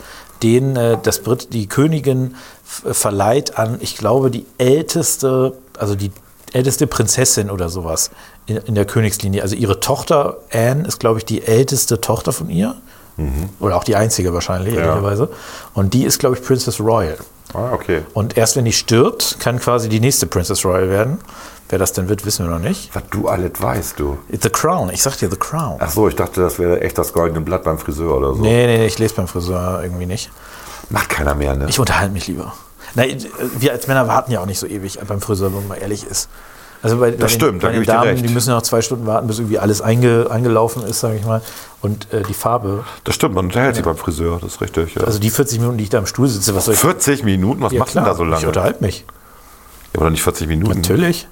[0.43, 6.11] den äh, das Brit die Königin verleiht an, ich glaube, die älteste, also die
[6.53, 8.11] älteste Prinzessin oder sowas
[8.45, 9.41] in, in der Königslinie.
[9.41, 12.75] Also ihre Tochter Anne ist, glaube ich, die älteste Tochter von ihr.
[13.59, 15.29] Oder auch die einzige wahrscheinlich, ehrlicherweise.
[15.75, 17.17] Und die ist, glaube ich, Princess Royal.
[17.53, 18.01] ah, okay.
[18.13, 21.19] Und erst wenn die stirbt, kann quasi die nächste Princess Royal werden.
[21.69, 22.89] Wer das denn wird, wissen wir noch nicht.
[22.93, 24.17] Was du alles weißt, du.
[24.29, 25.77] The Crown, ich sag dir The Crown.
[25.79, 28.41] Ach so, ich dachte, das wäre echt das goldene Blatt beim Friseur oder so.
[28.41, 30.31] Nee, nee, nee, ich lese beim Friseur irgendwie nicht.
[30.89, 31.67] Macht keiner mehr, ne?
[31.69, 32.53] Ich unterhalte mich lieber.
[32.95, 33.03] Na,
[33.59, 36.29] wir als Männer warten ja auch nicht so ewig beim Friseur, wenn man ehrlich ist.
[36.83, 38.27] Also bei, bei stimmt, da bei den ich Damen, recht.
[38.27, 41.23] die müssen ja noch zwei Stunden warten, bis irgendwie alles einge, eingelaufen ist, sage ich
[41.25, 41.41] mal.
[41.81, 44.95] Und äh, die Farbe, Das stimmt, man unterhält sich beim Friseur, das ist richtig.
[44.95, 45.03] Ja.
[45.03, 47.61] also die 40 Minuten, die ich da im Stuhl sitze, was soll ich 40 Minuten?
[47.61, 48.47] Was Ja, machst du denn da so Ich lange?
[48.47, 49.05] unterhalte mich.
[49.93, 50.81] Ja, aber nicht 40 Minuten.
[50.81, 51.27] Natürlich.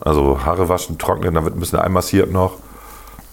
[0.00, 2.52] Also Haare waschen, trocknen, dann wird ein bisschen einmassiert noch.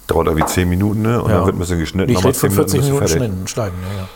[0.07, 1.21] Dauert irgendwie 10 Minuten, ne?
[1.21, 1.37] Und Ja.
[1.37, 2.11] dann wird ein bisschen geschnitten.
[2.11, 3.17] Ich rede von 10 40 bist du Minuten fertig.
[3.17, 3.77] schneiden, schneiden.
[3.95, 4.07] Ja, ja.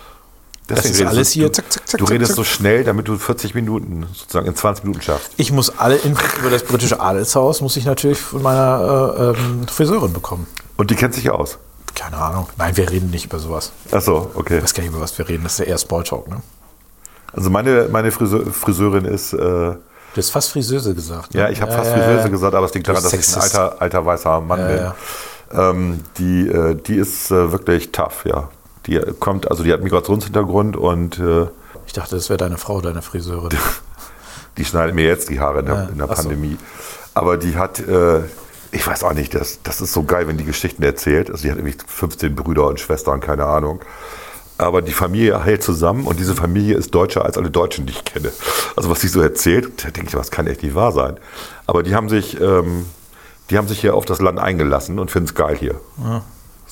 [0.69, 3.17] Deswegen ist alles du, hier, Du, zack, zack, zack, du redest so schnell, damit du
[3.17, 5.31] 40 Minuten sozusagen in 20 Minuten schaffst.
[5.37, 9.67] Ich muss alle Infos über das britische Adelshaus, muss ich natürlich von meiner äh, ähm,
[9.67, 10.47] Friseurin bekommen.
[10.77, 11.57] Und die kennt sich aus.
[11.93, 12.49] Keine Ahnung.
[12.57, 13.71] Nein, wir reden nicht über sowas.
[13.91, 14.57] Ach so, okay.
[14.57, 15.43] Ich weiß gar nicht, über was wir reden.
[15.43, 16.41] Das ist ja eher Smalltalk, ne?
[17.31, 21.33] Also meine, meine Friseur, Friseurin ist, äh, Du hast fast Friseuse gesagt.
[21.33, 21.41] Ne?
[21.41, 24.05] ja, ich habe fast Friseuse gesagt, aber es liegt daran, dass ich ein alter, alter
[24.05, 24.91] weißer Mann bin.
[25.51, 28.49] Ähm, die, äh, die ist äh, wirklich tough, ja.
[28.87, 31.47] Die kommt, also die hat Migrationshintergrund und äh,
[31.87, 33.49] Ich dachte, das wäre deine Frau, deine Friseurin.
[34.57, 36.23] die schneidet mir jetzt die Haare in der, Ja, in der ach so.
[36.23, 36.57] Pandemie.
[37.13, 38.21] Aber die hat, äh,
[38.71, 41.31] ich weiß auch nicht, das, das ist so geil, wenn die Geschichten erzählt.
[41.31, 43.79] Also die hat irgendwie 15 Brüder und Schwestern, keine Ahnung.
[44.57, 48.05] Aber die Familie hält zusammen und diese Familie ist deutscher als alle Deutschen, die ich
[48.05, 48.31] kenne.
[48.75, 51.17] Also was sie so erzählt, da denke ich, was kann echt nicht wahr sein.
[51.67, 52.85] Aber die haben sich, ähm,
[53.49, 55.75] die haben sich hier auf das Land eingelassen und finden es geil hier.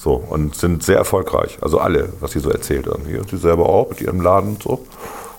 [0.04, 1.58] So, und sind sehr erfolgreich.
[1.62, 3.18] Also alle, was sie so erzählt irgendwie.
[3.18, 4.86] Und sie selber auch mit ihrem Laden und so.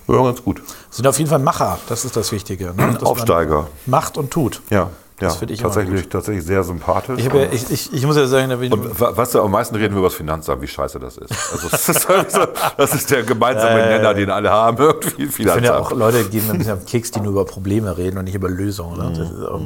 [0.09, 0.63] Ja, ganz gut.
[0.91, 2.73] Sind auf jeden Fall Macher, das ist das Wichtige.
[2.75, 2.99] Ne?
[3.03, 3.67] Aufsteiger.
[3.85, 4.63] Macht und tut.
[4.71, 5.29] Ja, ja.
[5.29, 7.19] Das finde ich tatsächlich, tatsächlich sehr sympathisch.
[7.21, 9.43] Ich, ja, ich, ich, ich muss ja sagen, da bin ich Und wa- weißt du,
[9.43, 11.31] am meisten reden wir über das Finanzamt, wie scheiße das ist.
[11.53, 12.41] Also das ist, halt so,
[12.77, 15.93] das ist der gemeinsame Nenner, den alle haben, irgendwie Ich finde ja auch.
[15.93, 18.49] Leute gehen mir ein bisschen am Keks, die nur über Probleme reden und nicht über
[18.49, 18.99] Lösungen.
[18.99, 19.11] Ne?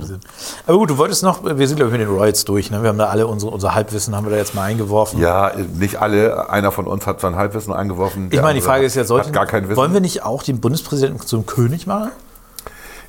[0.00, 0.20] Bisschen.
[0.66, 2.70] Aber gut, du wolltest noch, wir sind glaube ich mit den Royals durch.
[2.70, 2.82] Ne?
[2.82, 5.18] Wir haben da alle unsere, unser Halbwissen haben wir da jetzt mal eingeworfen.
[5.18, 6.50] Ja, nicht alle.
[6.50, 8.28] Einer von uns hat sein Halbwissen eingeworfen.
[8.30, 9.76] ich meine, die Frage ist ja, sollten, gar kein Wissen.
[9.76, 12.10] wollen wir nicht auch den Bundespräsidenten zum König machen?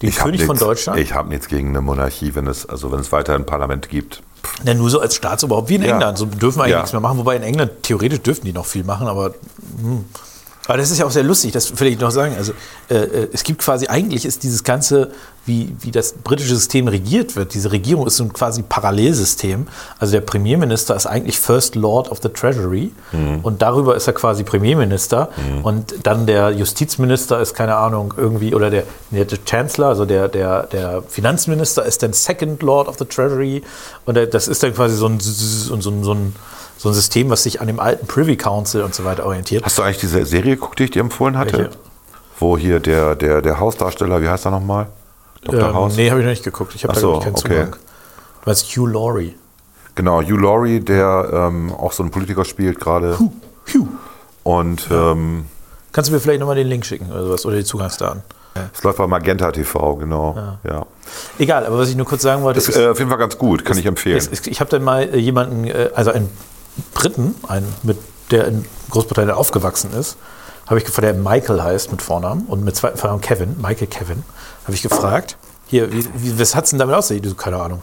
[0.01, 0.99] Den ich König von Deutschland?
[0.99, 4.21] Ich habe nichts gegen eine Monarchie, wenn es, also wenn es weiter ein Parlament gibt.
[4.63, 5.93] Ja, nur so als Staatsoberhaupt wie in Ja.
[5.93, 6.17] England.
[6.17, 6.77] So dürfen wir eigentlich Ja.
[6.79, 7.17] nichts mehr machen.
[7.17, 9.33] Wobei in England theoretisch dürfen die noch viel machen, aber.
[9.81, 10.05] Hm.
[10.69, 12.35] Aber das ist ja auch sehr lustig, das will ich noch sagen.
[12.37, 12.53] Also,
[12.91, 15.09] äh, äh, es gibt quasi, eigentlich ist dieses Ganze,
[15.47, 19.65] wie, wie das britische System regiert wird, diese Regierung ist so ein quasi Parallelsystem.
[19.97, 22.91] Also der Premierminister ist eigentlich First Lord of the Treasury
[23.41, 25.29] und darüber ist er quasi Premierminister.
[25.63, 30.67] Und dann der Justizminister ist, keine Ahnung, irgendwie, oder der, der Chancellor, also der, der,
[30.67, 33.63] der Finanzminister ist dann Second Lord of the Treasury.
[34.05, 36.35] Und das ist dann quasi so ein, so ein, so ein,
[36.79, 39.65] so ein so System, was sich an dem alten Privy Council und so weiter orientiert.
[39.65, 41.57] Hast du eigentlich diese Serie geguckt, die ich dir empfohlen hatte?
[41.57, 41.71] Welche?
[42.39, 44.87] Wo hier der, der, der Hausdarsteller, wie heißt er nochmal?
[45.43, 45.59] Dr.
[45.59, 45.97] Ähm, House?
[45.97, 46.73] nee, habe ich noch nicht geguckt.
[46.75, 47.65] Ich habe da so, glaub ich, keinen okay.
[47.65, 47.71] Zugang.
[47.71, 49.35] Du meinst Hugh Laurie.
[49.95, 53.19] Genau, Hugh Laurie, der ähm, auch so einen Politiker spielt gerade.
[53.19, 53.87] Hugh.
[54.43, 55.47] Und ähm,
[55.91, 58.23] Kannst du mir vielleicht nochmal den Link schicken oder sowas oder die Zugangsdaten?
[58.73, 60.57] es läuft bei Magenta TV, genau.
[60.63, 60.85] Ja.
[61.37, 63.63] Egal, aber was ich nur kurz sagen wollte, Ist äh, auf jeden Fall ganz gut,
[63.63, 64.17] kann ich empfehlen.
[64.17, 66.29] Es, ich habe dann mal äh, jemanden, äh, also einen
[66.93, 67.97] Briten, einen, mit,
[68.31, 70.17] der in Großbritannien aufgewachsen ist,
[70.67, 74.23] habe ich gefragt, der Michael heißt mit Vornamen und mit zweiten Vornamen Kevin, Michael Kevin,
[74.63, 75.37] habe ich gefragt,
[75.67, 77.21] hier, wie, wie, was hat es denn damit aussehen?
[77.21, 77.81] Du, keine Ahnung.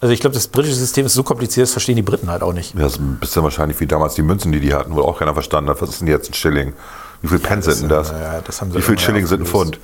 [0.00, 2.54] Also ich glaube, das britische System ist so kompliziert, das verstehen die Briten halt auch
[2.54, 2.74] nicht.
[2.74, 5.18] Ja, das ist ein bisschen wahrscheinlich wie damals die Münzen, die die hatten, wo auch
[5.18, 6.72] keiner verstanden hat, was ist denn jetzt ein Schilling?
[7.20, 8.10] Wie viel Pence sind denn das?
[8.10, 9.46] ja, das haben sie wie viel Schilling sind ein.
[9.46, 9.78] Pfund?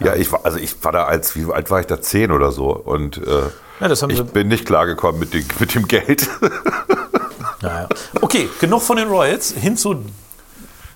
[0.00, 2.00] Ja, ich war, also ich war da als, wie alt war ich da?
[2.00, 2.70] Zehn oder so.
[2.70, 3.42] Und äh,
[3.80, 6.28] Ja, ich bin nicht klargekommen mit, mit dem Geld.
[7.64, 7.88] Naja.
[8.20, 9.96] Okay, genug von den Royals, hin zu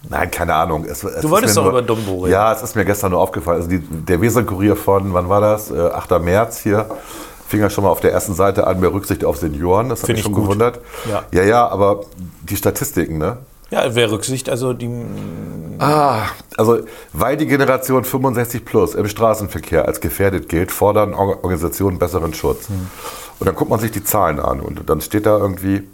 [0.09, 0.85] Nein, keine Ahnung.
[0.85, 2.33] Es, es Du wolltest doch nur- über Dumbo reden.
[2.33, 3.59] Ja, es ist mir gestern nur aufgefallen.
[3.59, 5.71] Also die, der Weserkurier von, wann war das?
[5.71, 6.21] Äh, 8.
[6.21, 6.87] März hier.
[7.49, 9.89] Fing ja schon mal auf der ersten Seite an, mehr Rücksicht auf Senioren.
[9.89, 10.45] Das hat Find mich ich schon gut.
[10.45, 10.81] gewundert.
[11.11, 11.25] Ja.
[11.33, 12.05] ja, ja, aber
[12.43, 13.39] die Statistiken, ne?
[13.71, 14.89] Ja, wer Rücksicht, also die.
[15.79, 16.23] Ah,
[16.57, 16.79] also
[17.13, 22.69] weil die Generation 65 plus im Straßenverkehr als gefährdet gilt, fordern Or- Organisationen besseren Schutz.
[23.39, 25.87] Und dann guckt man sich die Zahlen an und dann steht da irgendwie,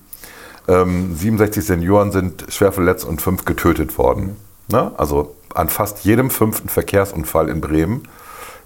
[0.69, 4.37] ähm, 67 Senioren sind schwer verletzt und fünf getötet worden.
[4.69, 4.93] Ne?
[4.97, 8.09] Also an fast jedem fünften Verkehrsunfall in Bremen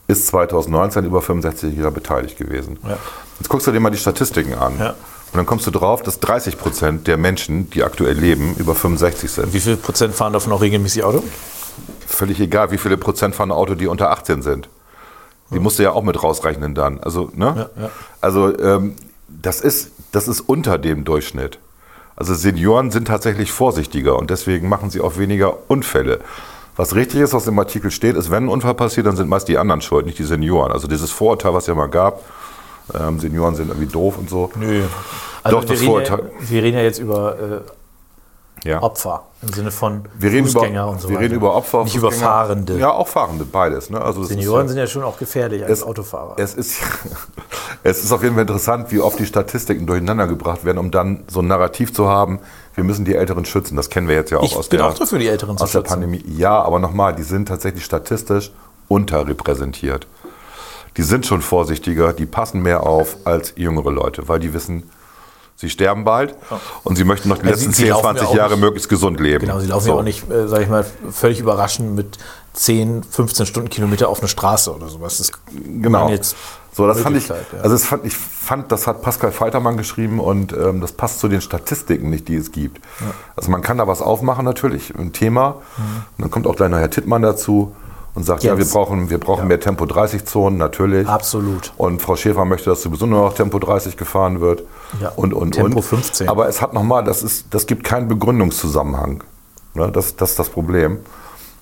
[0.07, 2.79] ist 2019 über 65-Jähriger beteiligt gewesen.
[2.83, 2.97] Ja.
[3.39, 4.79] Jetzt guckst du dir mal die Statistiken an.
[4.79, 4.91] Ja.
[4.91, 9.31] Und dann kommst du drauf, dass 30 Prozent der Menschen, die aktuell leben, über 65
[9.31, 9.53] sind.
[9.53, 11.23] Wie viel Prozent fahren davon auch regelmäßig Auto?
[12.07, 14.69] völlig egal, wie viele Prozent fahren Auto, die unter 18 sind.
[15.51, 17.01] Die musst du ja auch mit rausrechnen dann.
[17.01, 17.71] Also, ne?
[18.21, 18.97] Also ähm,
[19.29, 21.59] das, ist, das ist unter dem Durchschnitt.
[22.19, 26.19] Also Senioren sind tatsächlich vorsichtiger und deswegen machen sie auch weniger Unfälle.
[26.75, 29.47] Was richtig ist, was im Artikel steht, ist, wenn ein Unfall passiert, dann sind meist
[29.47, 30.73] die anderen schuld, nicht die Senioren.
[30.73, 32.25] Also dieses Vorurteil, was ja mal gab,
[32.93, 34.51] ähm, Senioren sind irgendwie doof und so.
[34.57, 34.83] Nö.
[35.45, 36.31] Doch, wir, das reden ja, Vorurteil.
[36.41, 37.71] wir reden ja jetzt über äh,
[38.65, 38.83] Ja.
[38.83, 41.25] Opfer im Sinne von Wir reden, über, Fußgänger und so wir weiter.
[41.25, 41.85] reden über Opfer.
[41.85, 42.11] Nicht über.
[42.11, 42.77] Fahrende.
[42.79, 43.89] Ja, auch Fahrende, beides.
[43.91, 44.01] Ne?
[44.01, 46.35] Also ist Senioren ja- sind ja schon auch gefährlich als Es- Autofahrer.
[46.39, 46.81] Es ist,
[47.85, 51.25] es ist auf jeden Fall interessant, wie oft die Statistiken durcheinander gebracht werden, um dann
[51.29, 52.41] so ein Narrativ zu haben,
[52.75, 53.77] wir müssen die Älteren schützen.
[53.77, 55.65] Das kennen wir jetzt ja auch Ich aus bin der, auch dafür, die Älteren zu
[55.65, 55.91] aus der schützen.
[55.91, 56.25] Pandemie.
[56.37, 58.53] Ja, aber nochmal, die sind tatsächlich statistisch
[58.89, 60.07] unterrepräsentiert.
[60.97, 64.91] Die sind schon vorsichtiger, die passen mehr auf als jüngere Leute, weil die wissen,
[65.61, 66.37] sie sterben bald
[66.85, 68.51] und sie möchten noch die Ja, letzten sie- sie 10, laufen ja 20 auch Jahre
[68.53, 69.45] nicht- möglichst gesund leben.
[69.47, 69.91] Genau, sie laufen So.
[69.91, 72.17] ja auch nicht, äh, sag ich mal, völlig überraschend mit
[72.53, 75.19] 10, 15 Stundenkilometer auf eine Straße oder sowas.
[75.19, 76.11] Das Genau.
[76.73, 77.35] So, das fand ich, ja.
[77.61, 81.27] also das fand, ich fand, das hat Pascal Feitermann geschrieben und ähm, das passt zu
[81.27, 82.81] den Statistiken nicht, die es gibt.
[83.35, 85.57] Also man kann da was aufmachen natürlich, ein Thema.
[85.77, 87.75] Und dann kommt auch gleich noch Herr Tittmann dazu
[88.19, 91.07] und sagt, ja, wir brauchen, wir brauchen mehr Tempo 30 Zonen, natürlich.
[91.07, 91.73] Absolut.
[91.77, 94.65] Und Frau Schäfer möchte, dass sowieso nur noch Tempo 30 gefahren wird.
[95.01, 95.85] Ja, Und, und, Tempo und.
[95.85, 96.29] 15.
[96.29, 99.23] Aber es hat nochmal, das, ist, das gibt keinen Begründungszusammenhang.
[99.75, 100.99] Ne, das, das ist das Problem.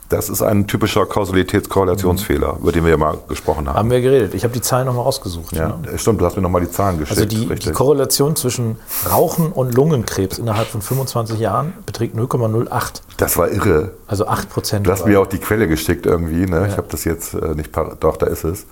[0.09, 3.77] Das ist ein typischer Kausalitätskorrelationsfehler, über den wir ja mal gesprochen haben.
[3.77, 4.35] Haben wir geredet.
[4.35, 5.53] Ich habe die Zahlen nochmal rausgesucht.
[5.57, 5.99] Ja, ne?
[5.99, 7.19] stimmt, du hast mir nochmal die Zahlen geschickt.
[7.19, 7.73] Also die, die.
[7.73, 8.77] Korrelation zwischen
[9.11, 13.01] Rauchen und Lungenkrebs innerhalb von 25 Jahren beträgt 0,08.
[13.17, 13.93] das war irre.
[14.07, 14.87] Also 8 Prozent.
[14.87, 16.47] Du hast mir auch die Quelle geschickt irgendwie.
[16.47, 16.69] Ne?
[16.69, 18.67] Ich habe das jetzt äh, nicht, par- doch, da ist es.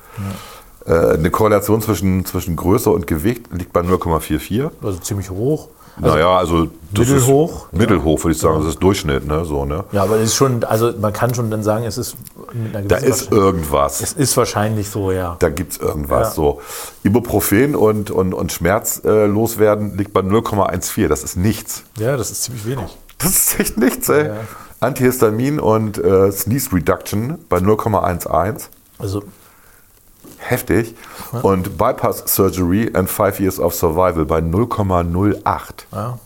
[0.86, 4.70] Äh, eine Korrelation zwischen, zwischen Größe und Gewicht liegt bei 0,44.
[4.82, 5.68] also ziemlich hoch.
[5.98, 7.68] Naja, also mittelhoch?
[7.72, 8.60] Mittelhoch, würde ich sagen.
[8.60, 9.44] Das ist Durchschnitt, ne?
[9.44, 9.84] So, ne?
[9.92, 12.16] Ja, aber es ist schon, also man kann schon dann sagen, es ist
[12.52, 14.00] mit einer Da ist irgendwas.
[14.00, 15.36] Es ist wahrscheinlich so, ja.
[15.38, 16.28] Da gibt es irgendwas.
[16.28, 16.34] Ja.
[16.34, 16.60] So.
[17.02, 21.08] Ibuprofen und, und, und Schmerz äh, loswerden liegt bei 0,14.
[21.08, 21.84] Das ist nichts.
[21.98, 22.96] Ja, das ist ziemlich wenig.
[23.18, 24.28] Das ist echt nichts, ey.
[24.28, 24.34] Ja.
[24.80, 28.68] Antihistamin und äh, Sneeze Reduction bei 0,11.
[28.98, 29.22] Also,
[30.46, 30.94] Heftig.
[31.42, 35.44] Und Bypass Surgery and Five Years of Survival bei 0,08.
[35.92, 36.18] ja.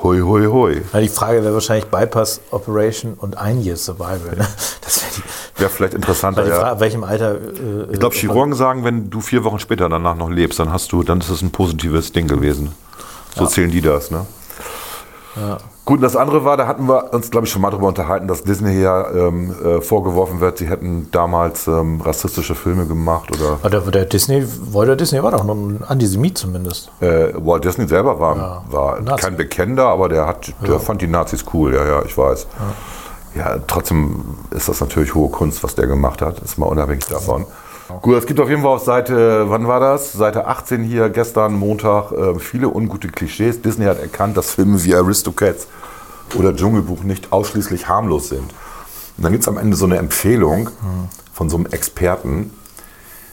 [0.00, 0.82] Hui, hui, hui.
[0.92, 4.36] Ja, die Frage wäre wahrscheinlich Bypass Operation und ein Year Survival.
[4.36, 4.46] Ne?
[4.80, 5.22] Das wäre
[5.56, 6.54] Wäre vielleicht interessanter, ja.
[6.54, 7.34] Frage, ab welchem Alter.
[7.34, 10.92] Äh, Ich glaube, Chirurgen sagen, wenn du vier Wochen später danach noch lebst, dann hast
[10.92, 12.70] du, dann ist es ein positives Ding gewesen.
[13.34, 14.24] So zählen die das, ne?
[15.84, 18.28] Gut, und das andere war, da hatten wir uns, glaube ich, schon mal darüber unterhalten,
[18.28, 23.58] dass Disney ja ähm, äh, vorgeworfen wird, sie hätten damals ähm, rassistische Filme gemacht oder
[23.62, 26.90] Aber der, der Disney, Walter Disney war doch noch ein Antisemit zumindest.
[27.00, 29.22] äh, Walt Disney selber war, war Nazi.
[29.22, 32.46] kein Bekennender, aber der hat, der fand die Nazis cool, ja, ja, ich weiß.
[33.34, 33.56] Ja.
[33.66, 36.38] trotzdem ist das natürlich hohe Kunst, was der gemacht hat.
[36.40, 37.46] Ist mal unabhängig davon.
[38.02, 40.12] Gut, es gibt auf jeden Fall auf Seite, wann war das?
[40.12, 43.62] Seite 18 hier, gestern Montag, äh, viele ungute Klischees.
[43.62, 45.66] Disney hat erkannt, dass Filme wie Aristocats
[46.34, 48.52] oder Dschungelbuch nicht ausschließlich harmlos sind.
[49.16, 50.68] Und dann gibt es am Ende so eine Empfehlung
[51.32, 52.50] von so einem Experten.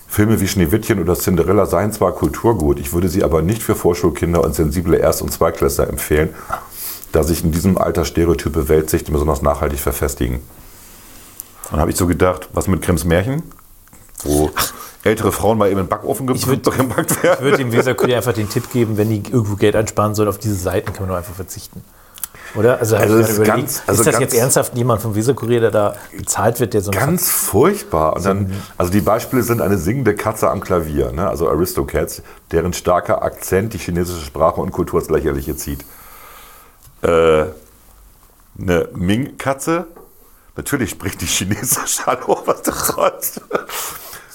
[0.07, 4.41] Filme wie Schneewittchen oder Cinderella seien zwar Kulturgut, ich würde sie aber nicht für Vorschulkinder
[4.41, 6.33] und sensible Erst- und Zweiklässler empfehlen,
[7.11, 10.39] da sich in diesem Alter stereotype Weltsichten besonders nachhaltig verfestigen.
[11.69, 13.43] Dann habe ich so gedacht, was mit Grimms Märchen?
[14.23, 14.49] Wo
[15.03, 17.43] ältere Frauen mal eben in den Backofen ge würd- gebackt Ich werden.
[17.43, 20.55] würde dem Weserkurier einfach den Tipp geben, wenn die irgendwo Geld einsparen sollen, auf diese
[20.55, 21.83] Seiten kann man doch einfach verzichten.
[22.55, 22.79] Oder?
[22.79, 25.71] Also, Also ist, überlegt, ganz- also ist das ganz- jetzt ernsthaft jemand vom Weserkurier, der
[25.71, 28.15] da bezahlt wird, der so ein Ganz furchtbar.
[28.15, 31.27] Und dann, also die Beispiele sind eine singende Katze am Klavier, ne?
[31.27, 35.83] also Aristocats, deren starker Akzent die chinesische Sprache und Kultur ins Lächerliche zieht.
[37.01, 37.45] Äh,
[38.57, 39.85] eine Ming-Katze,
[40.55, 43.41] natürlich spricht die Chinesisch, hallo, was das sonst?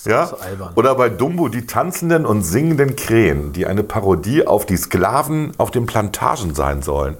[0.04, 0.26] Ja?
[0.26, 0.36] so.
[0.76, 5.70] Oder bei Dumbo die tanzenden und singenden Krähen, die eine Parodie auf die Sklaven auf
[5.70, 7.16] den Plantagen sein sollen.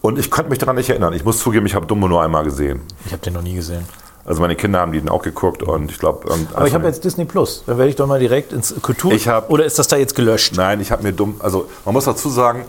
[0.00, 1.12] Und ich konnte mich daran nicht erinnern.
[1.12, 2.80] Ich muss zugeben, ich habe Dumbo nur einmal gesehen.
[3.04, 3.84] Ich habe den noch nie gesehen.
[4.24, 6.30] Also meine Kinder haben den auch geguckt und ich glaube.
[6.54, 7.64] Aber ich habe jetzt Disney Plus.
[7.66, 9.12] Dann werde ich doch mal direkt ins Kultur.
[9.12, 10.54] Ich hab- Oder ist das da jetzt gelöscht?
[10.56, 11.36] Nein, ich habe mir dumm.
[11.38, 12.64] Also man muss dazu sagen,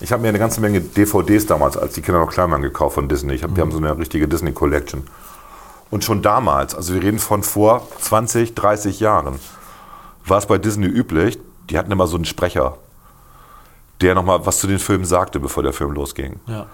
[0.00, 2.94] ich habe mir eine ganze Menge DVDs damals, als die Kinder noch klein waren, gekauft
[2.94, 3.34] von Disney.
[3.34, 5.02] Ich hab, Wir haben so eine richtige Disney Collection.
[5.92, 9.38] Und schon damals, also wir reden von vor 20, 30 Jahren,
[10.24, 11.38] war es bei Disney üblich,
[11.68, 12.78] die hatten immer so einen Sprecher,
[14.00, 16.40] der nochmal was zu den Filmen sagte, bevor der Film losging.
[16.46, 16.64] Ja.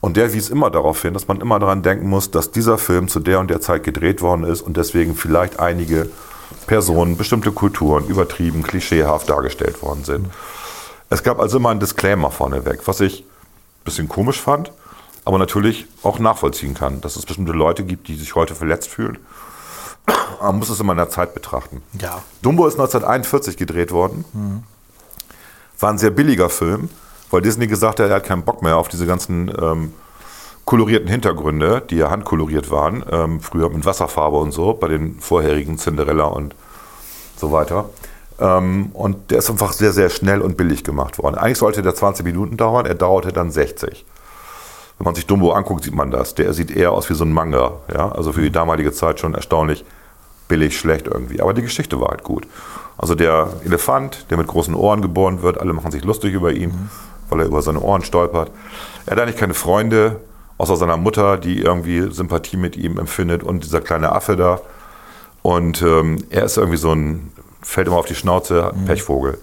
[0.00, 3.06] Und der wies immer darauf hin, dass man immer daran denken muss, dass dieser Film
[3.06, 6.10] zu der und der Zeit gedreht worden ist und deswegen vielleicht einige
[6.66, 10.26] Personen, bestimmte Kulturen übertrieben, klischeehaft dargestellt worden sind.
[11.10, 14.72] Es gab also immer einen Disclaimer vorneweg, was ich ein bisschen komisch fand,
[15.24, 19.18] aber natürlich auch nachvollziehen kann, dass es bestimmte Leute gibt, die sich heute verletzt fühlen.
[20.40, 21.82] Man muss es immer in der Zeit betrachten.
[22.00, 22.22] Ja.
[22.42, 24.24] Dumbo ist 1941 gedreht worden.
[25.80, 26.90] War ein sehr billiger Film,
[27.30, 29.94] weil Disney gesagt hat, er hat keinen Bock mehr auf diese ganzen ähm,
[30.66, 35.78] kolorierten Hintergründe, die ja handkoloriert waren, ähm, früher mit Wasserfarbe und so, bei den vorherigen
[35.78, 36.54] Cinderella und
[37.36, 37.88] so weiter.
[38.38, 41.36] Ähm, und der ist einfach sehr, sehr schnell und billig gemacht worden.
[41.36, 44.04] Eigentlich sollte der 20 Minuten dauern, er dauerte dann 60.
[44.98, 46.34] Wenn man sich Dumbo anguckt, sieht man das.
[46.34, 47.72] Der sieht eher aus wie so ein Manga.
[47.92, 48.12] Ja?
[48.12, 49.84] Also für die damalige Zeit schon erstaunlich
[50.48, 51.40] billig, schlecht irgendwie.
[51.40, 52.46] Aber die Geschichte war halt gut.
[52.96, 56.90] Also der Elefant, der mit großen Ohren geboren wird, alle machen sich lustig über ihn,
[57.28, 58.50] weil er über seine Ohren stolpert.
[59.06, 60.20] Er hat eigentlich keine Freunde,
[60.58, 64.60] außer seiner Mutter, die irgendwie Sympathie mit ihm empfindet und dieser kleine Affe da.
[65.42, 67.32] Und ähm, er ist irgendwie so ein,
[67.62, 69.38] fällt immer auf die Schnauze, Pechvogel.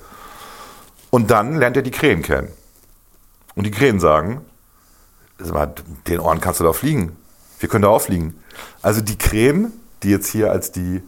[1.10, 2.48] Und dann lernt er die Krähen kennen.
[3.56, 4.51] Und die Krähen sagen, sag
[5.50, 5.74] mal,
[6.08, 7.16] den Ohren kannst du da fliegen.
[7.60, 8.36] Wir können da auch fliegen.
[8.82, 9.72] Also die Krähen,
[10.04, 11.02] die jetzt hier als die,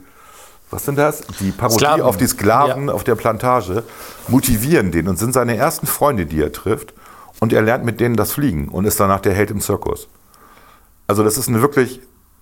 [0.69, 1.21] was sind das?
[1.39, 2.01] Die Parodie Sklaven.
[2.03, 2.93] auf die Sklaven Ja.
[2.93, 3.83] auf der Plantage,
[4.27, 6.93] motivieren den und sind seine ersten Freunde, die er trifft.
[7.39, 10.07] Und er lernt mit denen das Fliegen und ist danach der Held im Zirkus.
[11.07, 11.99] Also das ist eine wirklich,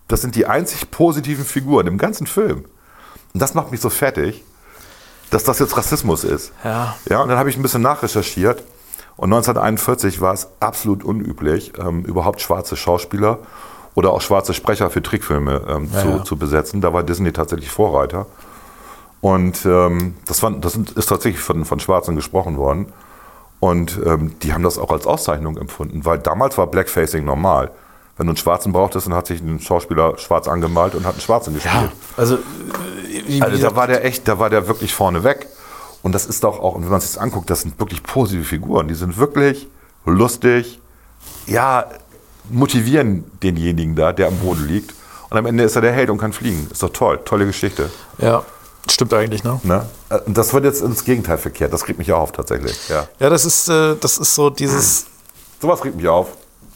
[0.08, 2.66] das sind die einzig positiven Figuren im ganzen Film.
[3.34, 4.44] Und das macht mich so fertig,
[5.32, 6.52] dass das jetzt Rassismus ist.
[6.64, 6.96] Ja.
[7.10, 8.64] Ja, und dann habe ich ein bisschen nachrecherchiert.
[9.18, 13.40] Und 1941 war es absolut unüblich, ähm, überhaupt schwarze Schauspieler
[13.94, 16.24] oder auch schwarze Sprecher für Trickfilme ähm, Ja, zu, ja.
[16.24, 16.82] zu besetzen.
[16.82, 18.26] Da war Disney tatsächlich Vorreiter.
[19.20, 22.88] Und ähm, das, war, das ist tatsächlich von, von Schwarzen gesprochen worden.
[23.60, 27.70] Und ähm, die haben das auch als Auszeichnung empfunden, weil damals war Blackfacing normal.
[28.18, 31.22] Wenn du einen Schwarzen brauchtest, dann hat sich ein Schauspieler schwarz angemalt und hat einen
[31.22, 31.74] Schwarzen gespielt.
[31.76, 32.40] Ja, also,
[33.28, 35.48] äh, Also da war der echt, da war der wirklich vorne weg.
[36.04, 38.44] Und das ist doch auch, und wenn man sich das anguckt, das sind wirklich positive
[38.44, 38.88] Figuren.
[38.88, 39.68] Die sind wirklich
[40.06, 40.80] lustig,
[41.46, 41.86] ja,
[42.50, 44.94] motivieren denjenigen da, der am Boden liegt.
[45.30, 46.68] Und am Ende ist er der Held und kann fliegen.
[46.72, 47.90] Ist doch toll, tolle Geschichte.
[48.18, 48.44] Ja,
[48.90, 49.60] stimmt eigentlich, ne?
[49.64, 49.86] Ne?
[50.10, 51.72] Äh, Und das wird jetzt ins Gegenteil verkehrt.
[51.72, 52.90] Das regt mich auch auf tatsächlich.
[52.90, 53.08] Ja.
[53.20, 55.06] Ja, das ist, äh, das ist so dieses.
[55.62, 56.30] Sowas regt mich auf.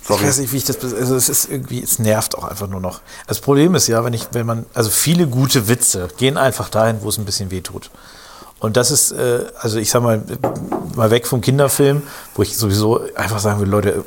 [0.08, 0.22] Sorry.
[0.22, 0.78] Ich weiß nicht, wie ich das.
[0.82, 3.02] Also es ist irgendwie, es nervt auch einfach nur noch.
[3.28, 7.00] Das Problem ist ja, wenn ich, wenn man, also viele gute Witze gehen einfach dahin,
[7.02, 7.90] wo es ein bisschen weh tut.
[8.66, 10.24] Und das ist, äh, also ich sag mal,
[10.96, 12.02] mal weg vom Kinderfilm,
[12.34, 14.04] wo ich sowieso einfach sagen will, Leute,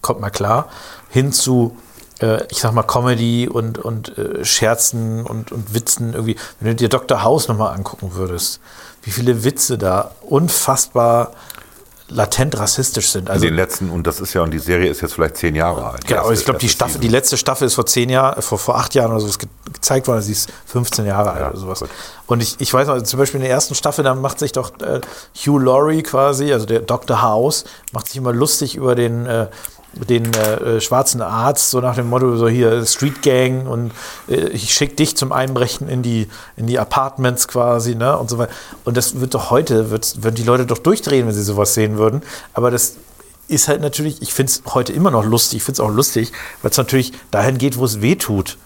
[0.00, 0.68] kommt mal klar,
[1.10, 1.76] hin zu,
[2.20, 6.36] äh, ich sag mal, Comedy und, und äh, Scherzen und, und Witzen irgendwie.
[6.58, 7.22] Wenn du dir Dr.
[7.22, 8.60] House nochmal angucken würdest,
[9.02, 11.30] wie viele Witze da unfassbar
[12.10, 13.30] latent rassistisch sind.
[13.30, 15.84] Also den letzten, und das ist ja, und die Serie ist jetzt vielleicht zehn Jahre
[15.90, 16.06] alt.
[16.06, 18.94] Genau, ich glaube, die Staffel, die letzte Staffel ist vor zehn Jahren, vor, vor acht
[18.94, 21.80] Jahren oder so ge gezeigt worden, sie ist 15 Jahre alt Ja, oder sowas.
[21.80, 21.88] gut.
[22.26, 24.72] Und ich, ich weiß noch, zum Beispiel in der ersten Staffel, da macht sich doch
[24.80, 25.00] äh,
[25.34, 27.22] Hugh Laurie quasi, also der Dr.
[27.22, 29.46] House, macht sich immer lustig über den, äh,
[29.92, 33.92] den äh, äh, schwarzen Arzt, so nach dem Motto, so hier Street Gang und
[34.28, 38.16] äh, ich schicke dich zum Einbrechen in die, in die Apartments quasi, ne?
[38.16, 38.52] Und so weiter.
[38.84, 41.98] Und das wird doch heute, wird, würden die Leute doch durchdrehen, wenn sie sowas sehen
[41.98, 42.22] würden.
[42.54, 42.96] Aber das
[43.48, 46.32] ist halt natürlich, ich finde es heute immer noch lustig, ich finde es auch lustig,
[46.62, 48.58] weil es natürlich dahin geht, wo es weh tut.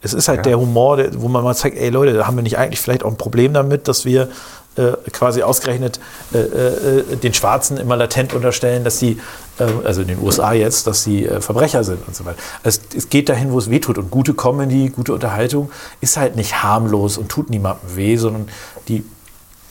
[0.00, 2.44] Es ist halt der Humor, der, wo man mal zeigt, ey Leute, da haben wir
[2.44, 4.28] nicht eigentlich vielleicht auch ein Problem damit, dass wir
[4.76, 5.98] äh, quasi ausgerechnet
[6.32, 9.18] äh, äh, den Schwarzen immer latent unterstellen, dass sie, äh,
[9.60, 12.38] also in den USA jetzt, dass sie äh, Verbrecher sind und so weiter.
[12.62, 13.98] Es, es geht dahin, wo es weh tut.
[13.98, 18.48] Und gute Comedy, gute Unterhaltung ist halt nicht harmlos und tut niemandem weh, sondern
[18.88, 19.04] die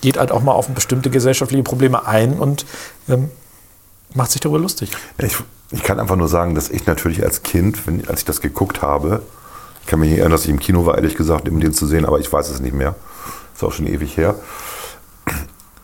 [0.01, 2.65] geht halt auch mal auf bestimmte gesellschaftliche Probleme ein und
[3.09, 3.29] ähm,
[4.13, 4.91] macht sich darüber lustig.
[5.17, 5.35] Ich,
[5.71, 8.81] ich kann einfach nur sagen, dass ich natürlich als Kind, wenn, als ich das geguckt
[8.81, 9.21] habe,
[9.81, 11.87] ich kann mich nicht erinnern, dass ich im Kino war, ehrlich gesagt, um den zu
[11.87, 12.95] sehen, aber ich weiß es nicht mehr.
[13.55, 14.35] Ist auch schon ewig her.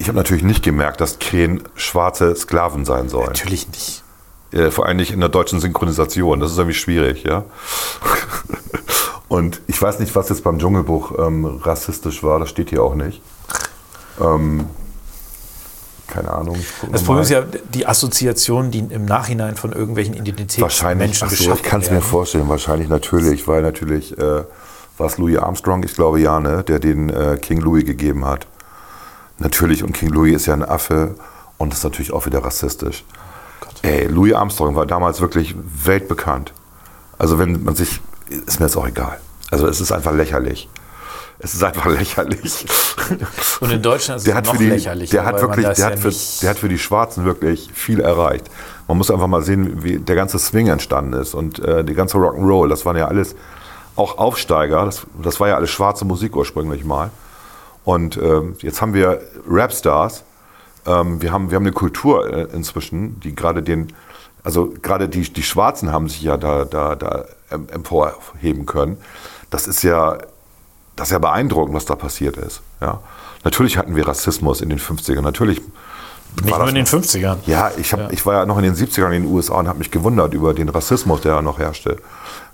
[0.04, 3.28] Ich habe natürlich nicht gemerkt, dass Krähen schwarze Sklaven sein sollen.
[3.28, 4.04] Natürlich nicht.
[4.51, 6.41] Äh, vor allem nicht in der deutschen Synchronisation.
[6.41, 7.45] Das ist irgendwie schwierig, ja.
[9.30, 12.95] Und ich weiß nicht, was jetzt beim Dschungelbuch ähm, rassistisch war, das steht hier auch
[12.95, 13.22] nicht.
[14.20, 14.66] Ähm,
[16.08, 16.58] keine Ahnung.
[16.91, 21.36] Das Problem ist ja die Assoziation, die im Nachhinein von irgendwelchen Identitäten Wahrscheinlich, Menschen so,
[21.38, 24.43] geschaffen ich kann es mir vorstellen, wahrscheinlich natürlich, weil natürlich äh,
[24.97, 28.47] war es Louis Armstrong, ich glaube ja, ne, der den äh, King Louis gegeben hat.
[29.44, 31.16] Natürlich, und King Louis ist ja ein Affe
[31.58, 33.04] und ist natürlich auch wieder rassistisch.
[33.82, 36.54] Ey, Louis Armstrong war damals wirklich weltbekannt.
[37.18, 39.20] Also wenn man sich, ist mir jetzt auch egal.
[39.52, 40.70] Also es ist einfach lächerlich.
[41.39, 42.66] Es ist einfach lächerlich.
[43.60, 46.00] Und in Deutschland ist der es noch die, lächerlicher, Der hat wirklich, der ja hat,
[46.00, 48.50] für, der hat für die Schwarzen wirklich viel erreicht.
[48.88, 52.18] Man muss einfach mal sehen, wie der ganze Swing entstanden ist und äh, die ganze
[52.18, 52.70] Rock'n'Roll.
[52.70, 53.36] Das waren ja alles
[53.98, 54.86] auch Aufsteiger.
[54.86, 57.12] Das, das war ja alles schwarze Musik ursprünglich mal.
[57.84, 60.24] Und ähm, jetzt haben wir Rapstars.
[60.86, 63.94] Ähm, wir, haben, wir haben eine Kultur äh, inzwischen, die gerade den,
[64.44, 68.98] also gerade die, die Schwarzen haben sich ja da, da, da em- emporheben können.
[69.50, 70.18] Das ist ja,
[70.96, 72.62] das ist ja beeindruckend, was da passiert ist.
[72.82, 73.00] Ja.
[73.44, 75.22] Natürlich hatten wir Rassismus in den 50ern.
[75.22, 75.62] Natürlich
[76.42, 77.38] Nicht nur in den noch- 50ern.
[77.48, 78.10] ja, ich, hab, Ja.
[78.12, 80.54] ich war ja noch in den 70ern in den USA und habe mich gewundert über
[80.54, 81.98] den Rassismus, der da noch herrschte.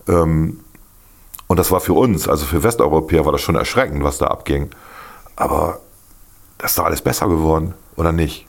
[0.07, 0.59] Ähm,
[1.47, 4.69] und das war für uns, also für Westeuropäer, war das schon erschreckend, was da abging.
[5.39, 5.79] Aber
[6.59, 8.45] das ist doch alles besser geworden, oder nicht?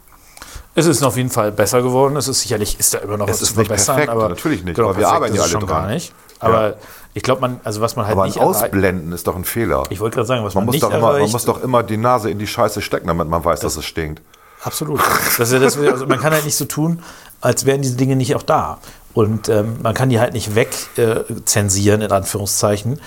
[0.75, 2.17] Es ist auf jeden Fall besser geworden.
[2.17, 3.97] Es ist sicherlich, ist da immer noch Es was zu verbessern.
[3.97, 5.69] perfekt, aber natürlich nicht, Genau, aber wir arbeiten ja alle schon dran.
[5.85, 6.13] gar nicht.
[6.39, 6.75] Aber Ja.
[7.15, 8.39] ich glaube, man, also was man halt Aber nicht.
[8.41, 9.85] Ausblenden ist doch ein Fehler.
[9.91, 11.83] Ich wollte gerade sagen, was Man man, muss, nicht doch immer, man muss doch immer
[11.83, 14.23] die Nase in die Scheiße stecken, damit man weiß, dass es stinkt.
[14.63, 15.01] Absolut.
[15.39, 17.03] Das das, also man kann halt nicht so tun,
[17.41, 18.79] als wären diese Dinge nicht auch da.
[19.15, 23.01] Und ähm, man kann die halt nicht wegzensieren, äh, in Anführungszeichen.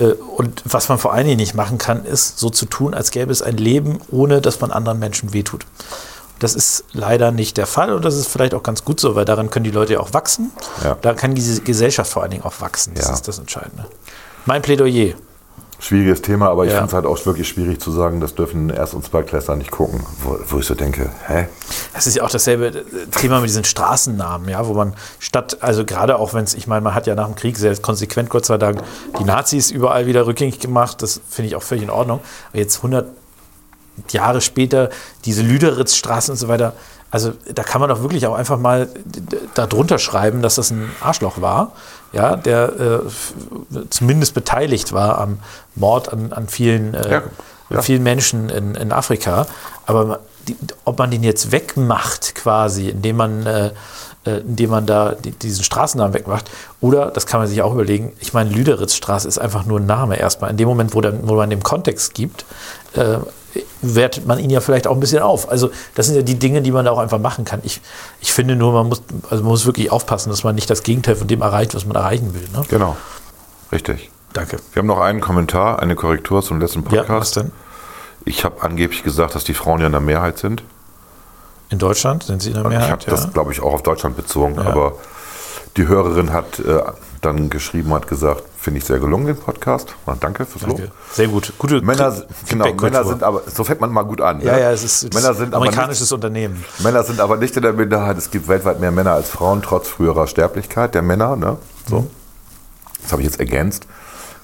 [0.00, 3.10] Äh, und was man vor allen Dingen nicht machen kann, ist so zu tun, als
[3.10, 5.64] gäbe es ein Leben, ohne dass man anderen Menschen wehtut.
[6.38, 9.26] Das ist leider nicht der Fall und das ist vielleicht auch ganz gut so, weil
[9.26, 10.50] daran können die Leute ja auch wachsen.
[10.82, 10.96] Ja.
[11.02, 12.94] Da kann diese Gesellschaft vor allen Dingen auch wachsen.
[12.94, 13.12] Das Ja.
[13.12, 13.84] ist das Entscheidende.
[14.46, 15.14] Mein Plädoyer.
[15.82, 16.76] Schwieriges Thema, aber ich Ja.
[16.78, 20.04] finde es halt auch wirklich schwierig zu sagen, das dürfen Erst- und Zweitklässler nicht gucken.
[20.22, 21.48] Wo, wo ich so denke, hä?
[21.94, 25.84] Das ist ja auch dasselbe äh, Thema mit diesen Straßennamen, ja, wo man statt, also
[25.86, 28.44] gerade auch wenn es, ich meine, man hat ja nach dem Krieg sehr konsequent, Gott
[28.44, 28.82] sei Dank,
[29.18, 32.20] die Nazis überall wieder rückgängig gemacht, das finde ich auch völlig in Ordnung.
[32.50, 33.06] Aber jetzt 100
[34.10, 34.90] Jahre später,
[35.24, 36.74] diese Lüderitzstraße und so weiter,
[37.10, 40.54] also da kann man doch wirklich auch einfach mal d- d- da drunter schreiben, dass
[40.54, 41.72] das ein Arschloch war,
[42.12, 42.98] ja, der äh,
[43.90, 45.38] zumindest beteiligt war am
[45.74, 47.22] Mord an, an vielen, äh, Ja,
[47.70, 47.82] ja.
[47.82, 49.46] vielen Menschen in, in Afrika.
[49.86, 53.70] Aber die, ob man den jetzt wegmacht, quasi, indem man, äh,
[54.24, 56.50] äh, indem man da die, diesen Straßennamen wegmacht,
[56.80, 60.16] oder, das kann man sich auch überlegen, ich meine, Lüderitzstraße ist einfach nur ein Name
[60.16, 60.50] erstmal.
[60.50, 62.44] In dem Moment, wo, dann, wo man dem Kontext gibt,
[62.94, 63.18] äh,
[63.82, 65.48] wertet man ihn ja vielleicht auch ein bisschen auf.
[65.50, 67.60] Also das sind ja die Dinge, die man da auch einfach machen kann.
[67.64, 67.80] Ich,
[68.20, 71.16] ich finde nur, man muss, also man muss wirklich aufpassen, dass man nicht das Gegenteil
[71.16, 72.46] von dem erreicht, was man erreichen will.
[72.52, 72.62] Ne?
[72.68, 72.96] Genau.
[73.72, 74.10] Richtig.
[74.32, 74.58] Danke.
[74.72, 77.36] Wir haben noch einen Kommentar, eine Korrektur zum letzten Ja, was Podcast.
[77.36, 77.52] denn?
[78.24, 80.62] ich habe angeblich gesagt, dass die Frauen ja in der Mehrheit sind.
[81.70, 82.90] In Deutschland sind sie in der ich Mehrheit?
[82.90, 84.56] habe das, glaube ich, auch auf Deutschland bezogen.
[84.56, 84.66] Ja.
[84.66, 84.94] Aber
[85.76, 86.80] die Hörerin hat äh,
[87.20, 89.94] dann geschrieben, hat gesagt, finde ich sehr gelungen, den Podcast.
[90.06, 90.78] Na, danke fürs Lob.
[90.78, 90.92] Danke.
[91.12, 91.52] Sehr gut.
[91.58, 92.14] Gute Männer,
[92.48, 94.40] genau, Männer sind aber, so fängt man mal gut an.
[94.40, 94.60] Ja, ne?
[94.60, 96.64] ja, es ist, Männer sind ein aber nicht, amerikanisches Unternehmen.
[96.78, 98.16] Männer sind aber nicht in der Minderheit.
[98.18, 101.36] Es gibt weltweit mehr Männer als Frauen, trotz früherer Sterblichkeit der Männer.
[101.36, 101.56] Ne?
[101.88, 102.06] So.
[103.02, 103.86] Das habe ich jetzt ergänzt.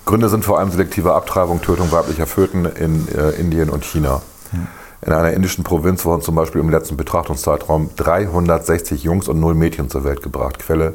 [0.04, 4.22] Gründe sind vor allem selektive Abtreibung, Tötung weiblicher Föten in äh, Indien und China.
[5.02, 9.90] In einer indischen Provinz wurden zum Beispiel im letzten Betrachtungszeitraum 360 Jungs und null Mädchen
[9.90, 10.58] zur Welt gebracht.
[10.58, 10.94] Quelle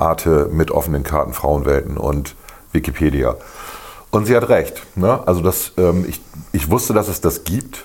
[0.00, 2.34] Arte mit offenen Karten Frauenwelten und
[2.72, 3.36] Wikipedia.
[4.10, 4.82] Und sie hat recht.
[4.96, 5.20] Ne?
[5.26, 6.20] Also das, ähm, ich,
[6.52, 7.84] ich wusste, dass es das gibt,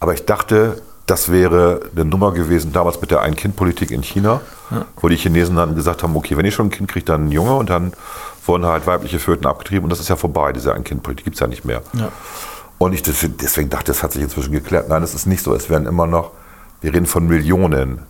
[0.00, 4.40] aber ich dachte, das wäre eine Nummer gewesen damals mit der Ein-Kind-Politik in China,
[5.00, 7.30] wo die Chinesen dann gesagt haben, okay, wenn ich schon ein Kind kriege, dann ein
[7.30, 7.92] Junge und dann
[8.46, 11.46] wurden halt weibliche Föten abgetrieben und das ist ja vorbei, diese Ein-Kind-Politik gibt es ja
[11.46, 11.82] nicht mehr.
[11.92, 12.08] Ja.
[12.78, 14.88] Und ich des- deswegen dachte, das hat sich inzwischen geklärt.
[14.88, 15.54] Nein, es ist nicht so.
[15.54, 16.30] Es werden immer noch,
[16.80, 18.00] wir reden von Millionen,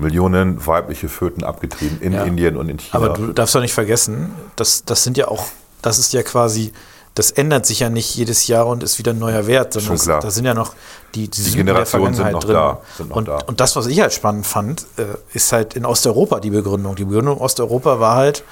[0.00, 2.24] Millionen weibliche Föten abgetrieben in Ja.
[2.24, 3.04] Indien und in China.
[3.04, 5.44] Aber du darfst doch nicht vergessen, das, das sind ja auch,
[5.82, 6.72] das ist ja quasi,
[7.14, 10.04] das ändert sich ja nicht jedes Jahr und ist wieder ein neuer Wert, sondern das,
[10.04, 10.74] da sind ja noch
[11.14, 13.38] die, die, Sünden Generationen sind noch Vergangenheit da, sind noch und, da.
[13.46, 16.94] und das, was ich halt spannend fand, äh, ist halt in Osteuropa die Begründung.
[16.94, 18.44] Die Begründung Osteuropa war halt,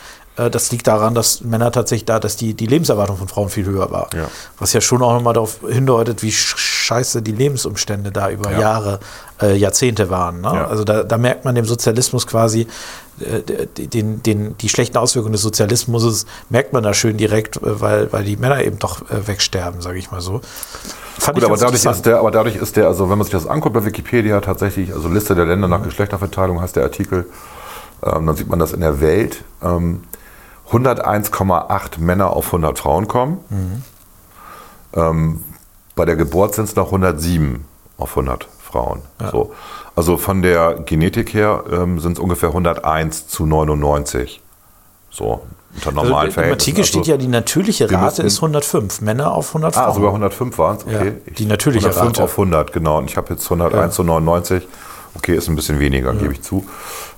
[0.51, 3.91] das liegt daran, dass Männer tatsächlich da, dass die, die Lebenserwartung von Frauen viel höher
[3.91, 4.09] war.
[4.14, 4.28] Ja.
[4.59, 8.61] Was ja schon auch nochmal darauf hindeutet, wie sch- scheiße die Lebensumstände da über Ja.
[8.61, 9.01] Jahre,
[9.43, 10.41] äh, Jahrzehnte waren.
[10.41, 10.51] Ne?
[10.55, 10.66] Ja.
[10.68, 12.66] Also da, da merkt man dem Sozialismus quasi,
[13.20, 18.12] äh, den, den, die schlechten Auswirkungen des Sozialismus merkt man da schön direkt, äh, weil,
[18.12, 20.41] weil die Männer eben doch äh, wegsterben, sage ich mal so.
[21.18, 23.45] Fand Gut, aber dadurch, ist der, aber dadurch ist der, also wenn man sich das
[23.47, 27.26] anguckt bei Wikipedia tatsächlich, also Liste der Länder nach Geschlechterverteilung heißt der Artikel,
[28.05, 30.03] ähm, dann sieht man, dass in der Welt ähm,
[30.71, 33.39] 101,8 Männer auf 100 Frauen kommen.
[34.95, 35.45] Ähm,
[35.95, 37.64] bei der Geburt sind es noch 107
[37.97, 39.03] auf 100 Frauen.
[39.33, 39.53] So.
[39.97, 44.41] Also von der Genetik her ähm, sind es ungefähr 101 zu 99.
[45.11, 45.43] So,
[45.75, 46.53] unter normalen also, Im Verhältnissen.
[46.71, 49.87] Artikel steht Also- ja, die natürliche Rate müssen- ist 105, Männer auf 100 Frauen.
[49.89, 51.14] Ah, sogar 105 waren es, okay.
[51.27, 52.25] Ja, die natürliche 105 Rate.
[52.25, 52.99] auf 100, genau.
[52.99, 54.69] Und ich habe jetzt 101 zu 99.
[55.15, 56.67] Okay, ist ein bisschen weniger, gebe ich zu.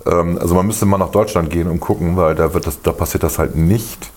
[0.06, 2.92] Ähm, also man müsste mal nach Deutschland gehen und gucken, weil da, wird das, da
[2.92, 4.10] passiert das halt nicht.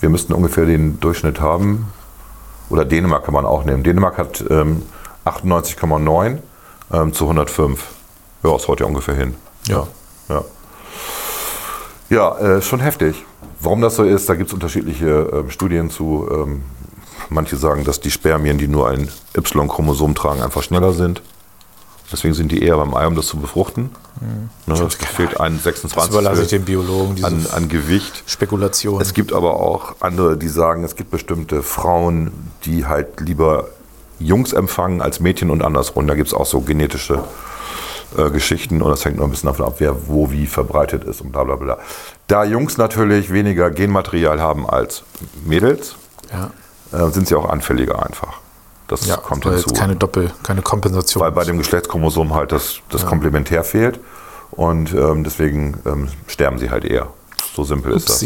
[0.00, 1.88] Wir müssten ungefähr den Durchschnitt haben.
[2.70, 3.82] Oder Dänemark kann man auch nehmen.
[3.82, 4.82] Dänemark hat ähm,
[5.24, 6.38] 98,9
[6.92, 7.84] ähm, zu 105.
[8.42, 9.34] Ja, ist heute ja ungefähr hin.
[9.66, 9.86] Ja.
[10.28, 10.44] Ja,
[12.10, 13.24] ja äh, schon heftig.
[13.60, 16.28] Warum das so ist, da gibt es unterschiedliche ähm, Studien zu.
[16.30, 16.62] Ähm,
[17.30, 21.22] manche sagen, dass die Spermien, die nur ein Y-Chromosom tragen, einfach schneller sind.
[22.10, 23.90] Deswegen sind die eher beim Ei, um das zu befruchten.
[24.66, 28.24] Ne, es fehlt ein Das 26 überlasse ich den Biologen, diese an, an Gewicht.
[28.26, 29.00] Spekulation.
[29.00, 32.32] Es gibt aber auch andere, die sagen, es gibt bestimmte Frauen,
[32.64, 33.68] die halt lieber
[34.18, 36.06] Jungs empfangen als Mädchen und andersrum.
[36.06, 37.22] Da gibt es auch so genetische
[38.16, 41.20] äh, Geschichten und das hängt noch ein bisschen davon ab, wer wo wie verbreitet ist
[41.20, 41.78] und bla bla bla.
[42.26, 45.02] Da Jungs natürlich weniger Genmaterial haben als
[45.44, 45.96] Mädels,
[46.32, 46.50] ja.
[46.98, 48.40] äh, sind sie auch anfälliger einfach.
[48.88, 49.68] Das ja, kommt weil hinzu.
[49.70, 51.22] jetzt keine Doppel, keine Kompensation.
[51.22, 54.00] weil bei dem Geschlechtschromosom halt das, das Komplementär fehlt
[54.50, 57.08] und ähm, deswegen ähm, sterben sie halt eher.
[57.54, 58.24] So simpel ist das.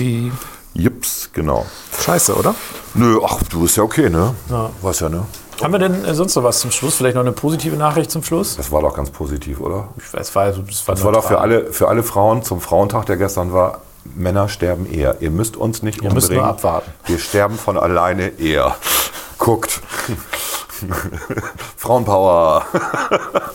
[0.74, 1.66] Jips, genau.
[2.00, 2.54] Scheiße, oder?
[2.94, 4.34] Nö, ach, du bist ja okay, ne?
[4.48, 4.70] Ja.
[4.80, 5.26] Weiß ja, ne?
[5.62, 6.94] Haben wir denn äh, sonst noch was zum Schluss?
[6.96, 8.56] Vielleicht noch eine positive Nachricht zum Schluss?
[8.56, 9.88] Das war doch ganz positiv, oder?
[9.98, 10.56] Ich weiß, es war, es
[10.88, 13.82] war, Das war doch für alle, für alle Frauen zum Frauentag, der gestern war,
[14.14, 15.20] Männer sterben eher.
[15.20, 16.44] Ihr müsst uns nicht Ihr müsst umbringen.
[16.44, 16.90] nur abwarten.
[17.06, 18.74] Wir sterben von alleine eher.
[19.38, 19.80] Guckt.
[21.76, 22.64] Frauenpower.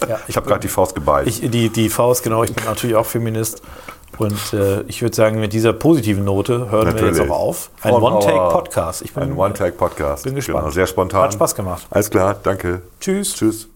[0.07, 1.27] Ja, Ich habe gerade die Faust geballt.
[1.27, 3.61] Ich, die, die Faust, genau, ich bin natürlich auch Feminist.
[4.17, 7.17] Und äh, ich würde sagen, mit dieser positiven Note hören wir Natürlich.
[7.17, 7.69] jetzt auch auf.
[7.83, 7.93] Ein.
[7.93, 9.03] One-Take-Podcast.
[9.03, 10.23] Ich bin, Ein One-Take-Podcast.
[10.23, 10.59] bin gespannt.
[10.59, 11.23] Genau, sehr spontan.
[11.23, 11.85] Hat Spaß gemacht.
[11.91, 12.81] Alles klar, danke.
[12.99, 13.35] Tschüss.
[13.35, 13.67] Tschüss.